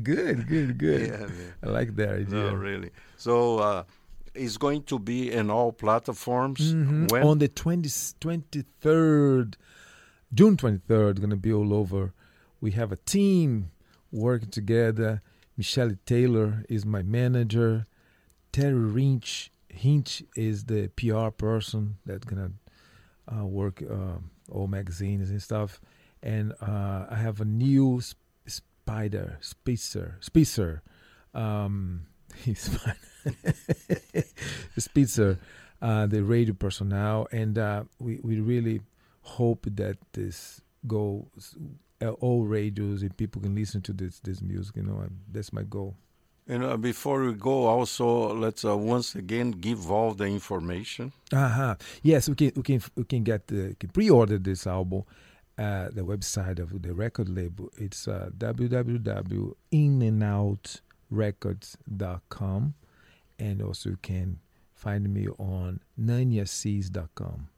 good, 0.03 0.49
good, 0.49 0.77
good. 0.77 1.03
Yeah, 1.09 1.27
man. 1.27 1.55
I 1.63 1.67
like 1.69 1.95
that 1.97 2.15
idea. 2.23 2.27
No, 2.51 2.55
really. 2.55 2.91
So 3.17 3.59
uh, 3.59 3.85
it's 4.39 4.57
going 4.57 4.83
to 4.85 4.99
be 4.99 5.31
in 5.33 5.51
all 5.51 5.73
platforms. 5.73 6.73
Mhm. 6.73 7.11
When? 7.11 7.23
On 7.23 7.39
the 7.39 7.49
20, 7.49 7.89
23rd, 7.89 9.57
June 10.33 10.57
23rd, 10.57 11.19
going 11.19 11.31
to 11.31 11.37
be 11.37 11.53
all 11.53 11.73
over. 11.75 12.13
We 12.61 12.73
have 12.73 12.93
a 12.93 12.97
team 12.97 13.71
working 14.13 14.51
together. 14.51 15.23
Michelle 15.57 15.93
Taylor 16.07 16.65
is 16.69 16.85
my 16.85 17.03
manager. 17.03 17.87
Terri 18.53 18.93
Hinte, 18.93 19.51
Hinte 19.69 20.23
is 20.37 20.65
the 20.65 20.89
PR 20.97 21.31
person 21.31 21.99
that's 22.07 22.25
going 22.25 22.43
to 23.29 23.35
uh, 23.35 23.45
work 23.45 23.83
uh, 23.83 24.19
all 24.51 24.67
magazines 24.67 25.31
and 25.31 25.43
stuff. 25.43 25.81
And 26.23 26.53
uh, 26.61 27.07
I 27.11 27.17
have 27.17 27.41
a 27.41 27.45
new 27.45 28.01
sp- 28.03 28.19
spider, 28.47 29.39
Spitzer, 29.41 30.17
Spitzer. 30.21 30.83
Um, 31.35 32.07
he's 32.45 32.69
fine. 32.69 32.95
Spitzer, 34.79 35.39
uh, 35.83 36.07
the 36.07 36.23
radio 36.23 36.55
personnel, 36.55 37.29
and 37.33 37.59
uh, 37.59 37.85
we 37.99 38.21
we 38.23 38.41
really 38.41 38.81
hope 39.23 39.67
that 39.75 39.99
this 40.13 40.61
goes 40.87 41.57
uh, 42.01 42.11
all 42.11 42.45
radios 42.45 43.03
and 43.03 43.17
people 43.17 43.43
can 43.43 43.55
listen 43.55 43.81
to 43.83 43.93
this 43.93 44.21
this 44.21 44.41
music. 44.41 44.77
You 44.77 44.85
know, 44.85 45.01
and 45.01 45.19
that's 45.31 45.53
my 45.53 45.63
goal. 45.63 45.97
And 46.51 46.65
uh, 46.65 46.79
before 46.79 47.25
we 47.25 47.35
go, 47.35 47.67
also 47.67 48.35
let's 48.35 48.65
uh, 48.65 48.77
once 48.77 49.15
again 49.15 49.51
give 49.51 49.91
all 49.91 50.15
the 50.15 50.25
information. 50.25 51.13
Uh-huh. 51.33 51.75
Yes, 52.03 52.29
we 52.29 52.35
can 52.35 52.53
we 52.57 52.63
can 52.63 52.83
we 52.97 53.05
can 53.05 53.23
get 53.23 53.49
the 53.49 53.77
can 53.79 53.91
pre-order 53.91 54.39
this 54.39 54.67
album 54.67 55.05
at 55.59 55.95
the 55.95 56.03
website 56.03 56.59
of 56.59 56.81
the 56.81 56.95
record 56.95 57.29
label. 57.29 57.71
It's 57.77 58.09
uh, 58.09 58.31
www.inandoutrecords.com 61.13 62.75
and 63.39 63.63
also 63.63 63.91
you 63.91 63.97
can 64.03 64.39
find 64.75 65.13
me 65.13 65.29
on 65.39 65.81
nannyassis.com. 66.01 67.49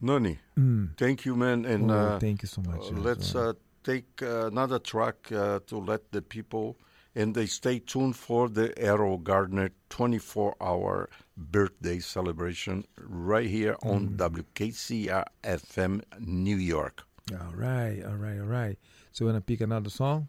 Nanny, 0.00 0.38
Mm. 0.58 0.96
thank 0.96 1.24
you, 1.24 1.36
man. 1.36 1.64
And 1.64 1.90
Oh, 1.90 1.94
uh, 1.94 2.18
thank 2.18 2.42
you 2.42 2.48
so 2.48 2.60
much. 2.62 2.90
uh, 2.90 2.96
let's 2.96 3.34
uh, 3.34 3.50
uh, 3.50 3.52
take 3.84 4.20
uh, 4.22 4.46
another 4.46 4.78
track 4.78 5.30
uh, 5.32 5.60
to 5.66 5.78
let 5.78 6.10
the 6.12 6.22
people 6.22 6.76
and 7.14 7.34
they 7.34 7.44
stay 7.46 7.78
tuned 7.78 8.16
for 8.16 8.48
the 8.48 8.70
Erroll 8.78 9.22
Garner 9.22 9.70
24 9.90 10.56
hour 10.60 11.08
birthday 11.36 11.98
celebration 11.98 12.84
right 12.96 13.48
here 13.48 13.76
on 13.82 14.08
Mm. 14.10 14.16
WKCR 14.16 15.24
FM 15.44 16.02
New 16.18 16.56
York. 16.56 17.02
all 17.32 17.54
right, 17.54 18.02
all 18.04 18.16
right, 18.16 18.40
all 18.40 18.46
right. 18.46 18.78
So 19.12 19.24
we're 19.24 19.32
gonna 19.32 19.40
pick 19.42 19.60
another 19.60 19.90
song. 19.90 20.28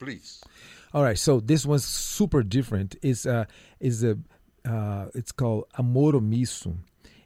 Please. 0.00 0.42
All 0.94 1.02
right, 1.02 1.18
so 1.18 1.40
this 1.40 1.66
one's 1.66 1.84
super 1.84 2.42
different. 2.42 2.96
It's 3.02 3.26
uh 3.26 3.44
is 3.78 4.02
a 4.02 4.18
uh 4.66 5.06
it's 5.14 5.30
called 5.30 5.66
Amoro 5.78 6.20
Miso. 6.20 6.74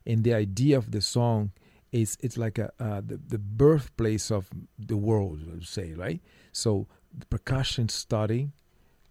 And 0.04 0.24
the 0.24 0.34
idea 0.34 0.76
of 0.76 0.90
the 0.90 1.00
song 1.00 1.52
is 1.92 2.18
it's 2.20 2.36
like 2.36 2.58
a 2.58 2.72
uh, 2.80 3.00
the, 3.00 3.18
the 3.28 3.38
birthplace 3.38 4.30
of 4.32 4.50
the 4.76 4.96
world, 4.96 5.46
would 5.46 5.66
say, 5.66 5.94
right? 5.94 6.20
So 6.52 6.88
percussion 7.30 7.88
starting, 7.88 8.52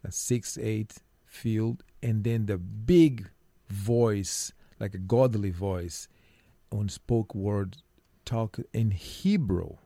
a 0.03 0.11
six 0.11 0.57
eight 0.57 0.95
field, 1.25 1.83
and 2.03 2.25
then 2.25 2.45
the 2.47 2.57
big 2.57 3.29
voice, 3.69 4.51
like 4.79 4.93
a 4.93 4.99
godly 4.99 5.51
voice, 5.51 6.09
on 6.69 6.89
spoke 6.89 7.33
word 7.33 7.77
talk 8.25 8.59
in 8.73 8.91
Hebrew. 8.91 9.77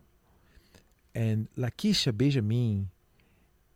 And 1.14 1.48
Lakecia 1.56 2.16
Benjamin 2.16 2.90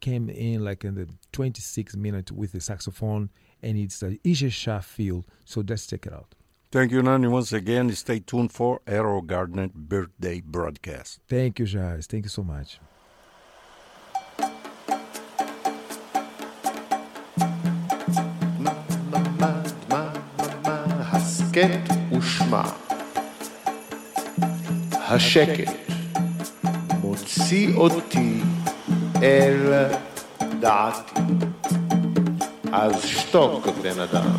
came 0.01 0.29
in 0.29 0.65
like 0.65 0.83
in 0.83 0.95
the 0.95 1.07
26th 1.31 1.95
minute 1.95 2.31
with 2.31 2.51
the 2.51 2.59
saxophone, 2.59 3.29
and 3.61 3.77
it's 3.77 4.03
a 4.03 4.19
Isha 4.23 4.49
Shah 4.49 4.79
feel. 4.79 5.23
So 5.45 5.63
let's 5.67 5.87
check 5.87 6.05
it 6.05 6.13
out. 6.13 6.35
Thank 6.71 6.91
you, 6.91 7.01
Nanny. 7.03 7.27
Once 7.27 7.51
again, 7.53 7.91
stay 7.91 8.19
tuned 8.19 8.51
for 8.51 8.79
Erroll 8.87 9.25
Garner 9.25 9.69
birthday 9.73 10.41
broadcast. 10.41 11.19
Thank 11.27 11.59
you, 11.59 11.65
Jazz. 11.65 12.07
Thank 12.07 12.25
you 12.25 12.29
so 12.29 12.43
much. 12.43 12.79
הסכת 21.13 21.89
ושמע. 22.17 22.63
השקט 24.91 25.71
מוציא 27.01 27.75
אותי 27.75 28.41
אל 29.21 29.85
דעתי. 30.59 31.21
אז 32.71 33.03
שתוק, 33.05 33.67
בן 33.81 33.99
אדם, 33.99 34.31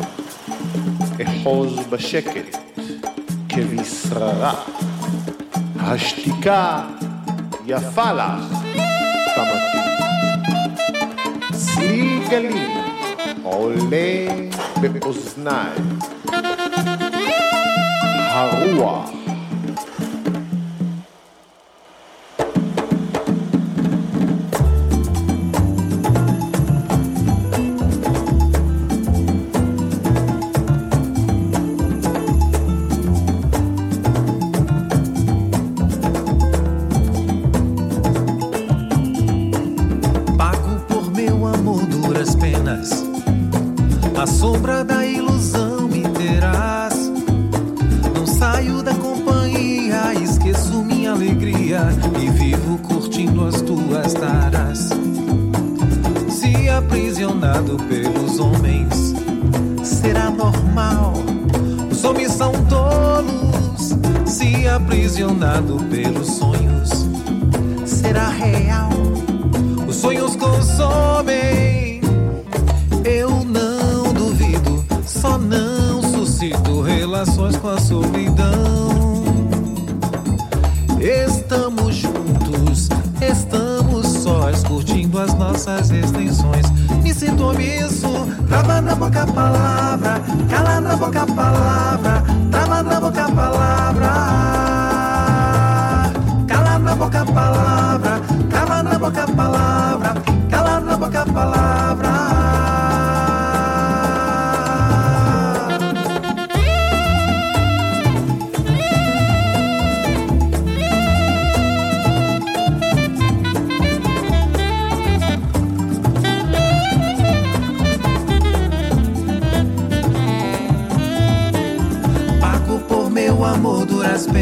אחוז 1.23 1.79
בשקט 1.89 2.57
כבשררה. 3.49 4.53
השתיקה 5.79 6.81
יפה 7.65 8.13
לך, 8.13 8.57
תמתי. 9.35 9.77
צליל 11.53 12.27
גלים 12.29 12.71
עולה 13.43 14.27
באוזניי. 14.81 15.77
הרוח 18.15 19.22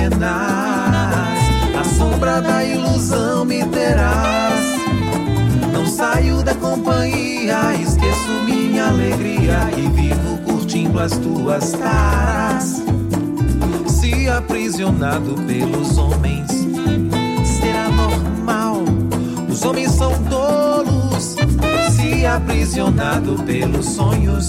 penas. 0.09 1.37
A 1.79 1.83
sombra 1.83 2.41
da 2.41 2.63
ilusão 2.63 3.45
me 3.45 3.63
terás. 3.65 4.65
Não 5.73 5.85
saio 5.85 6.43
da 6.43 6.55
companhia, 6.55 7.75
esqueço 7.75 8.31
minha 8.45 8.87
alegria 8.87 9.69
e 9.77 9.87
vivo 9.89 10.37
curtindo 10.45 10.99
as 10.99 11.11
tuas 11.17 11.75
caras. 11.75 12.83
Se 13.87 14.27
aprisionado 14.27 15.35
pelos 15.45 15.97
homens, 15.97 16.49
será 17.45 17.89
normal. 17.89 18.83
Os 19.49 19.63
homens 19.63 19.91
são 19.91 20.13
tolos. 20.25 21.35
Se 21.91 22.25
aprisionado 22.25 23.35
pelos 23.43 23.85
sonhos, 23.85 24.47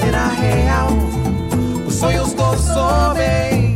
será 0.00 0.28
real. 0.28 0.88
Os 1.86 1.94
sonhos 1.94 2.32
consomem. 2.34 3.69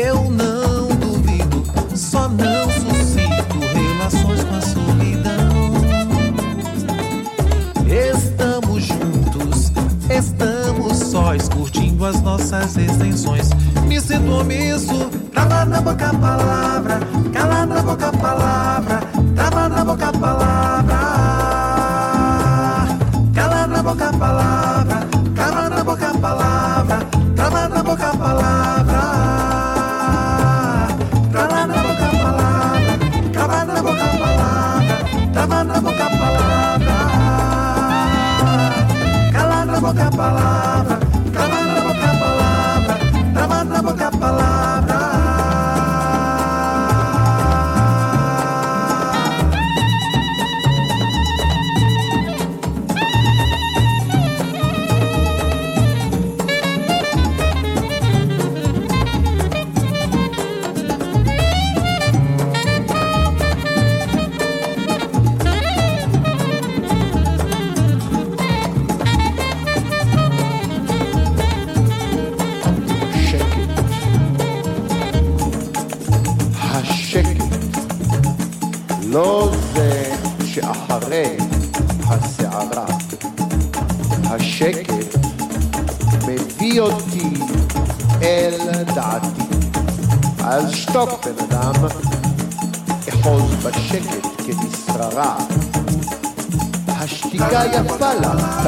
Eu 0.00 0.30
não 0.30 0.86
duvido, 0.94 1.64
só 1.96 2.28
não 2.28 2.70
suscito 2.70 3.58
relações 3.74 4.44
com 4.44 4.54
a 4.54 4.60
solidão. 4.60 5.48
Estamos 8.14 8.84
juntos, 8.84 9.72
estamos 10.08 10.98
sós, 10.98 11.48
curtindo 11.48 12.06
as 12.06 12.22
nossas 12.22 12.76
extensões. 12.76 13.50
Me 13.88 14.00
sinto 14.00 14.30
omisso, 14.30 15.10
trava 15.32 15.64
na 15.64 15.80
boca 15.80 16.10
a 16.10 16.14
palavra, 16.14 17.00
cala 17.32 17.66
na 17.66 17.82
boca 17.82 18.06
a 18.06 18.12
palavra, 18.12 18.77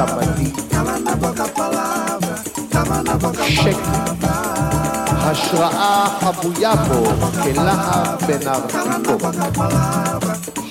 תמתי. 0.00 0.52
שקט. 3.38 4.06
השראה 5.08 6.06
חבויה 6.20 6.76
בו 6.76 7.04
כלהב 7.42 8.22
בנרתיקו. 8.26 9.18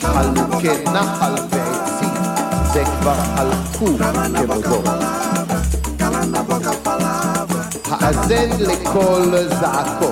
חלוקי 0.01 0.83
נחל 0.93 1.35
ועצים, 1.49 2.13
זה 2.73 2.83
כבר 2.99 3.15
חלקו 3.35 3.85
כבודו. 4.35 4.81
האזן 7.91 8.49
לכל 8.59 9.33
זעקו. 9.59 10.11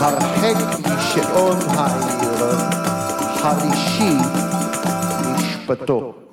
הרחק 0.00 0.93
משעון 1.17 1.57
העיר, 1.69 2.57
חרישי 3.37 4.17
משפטו. 5.35 6.24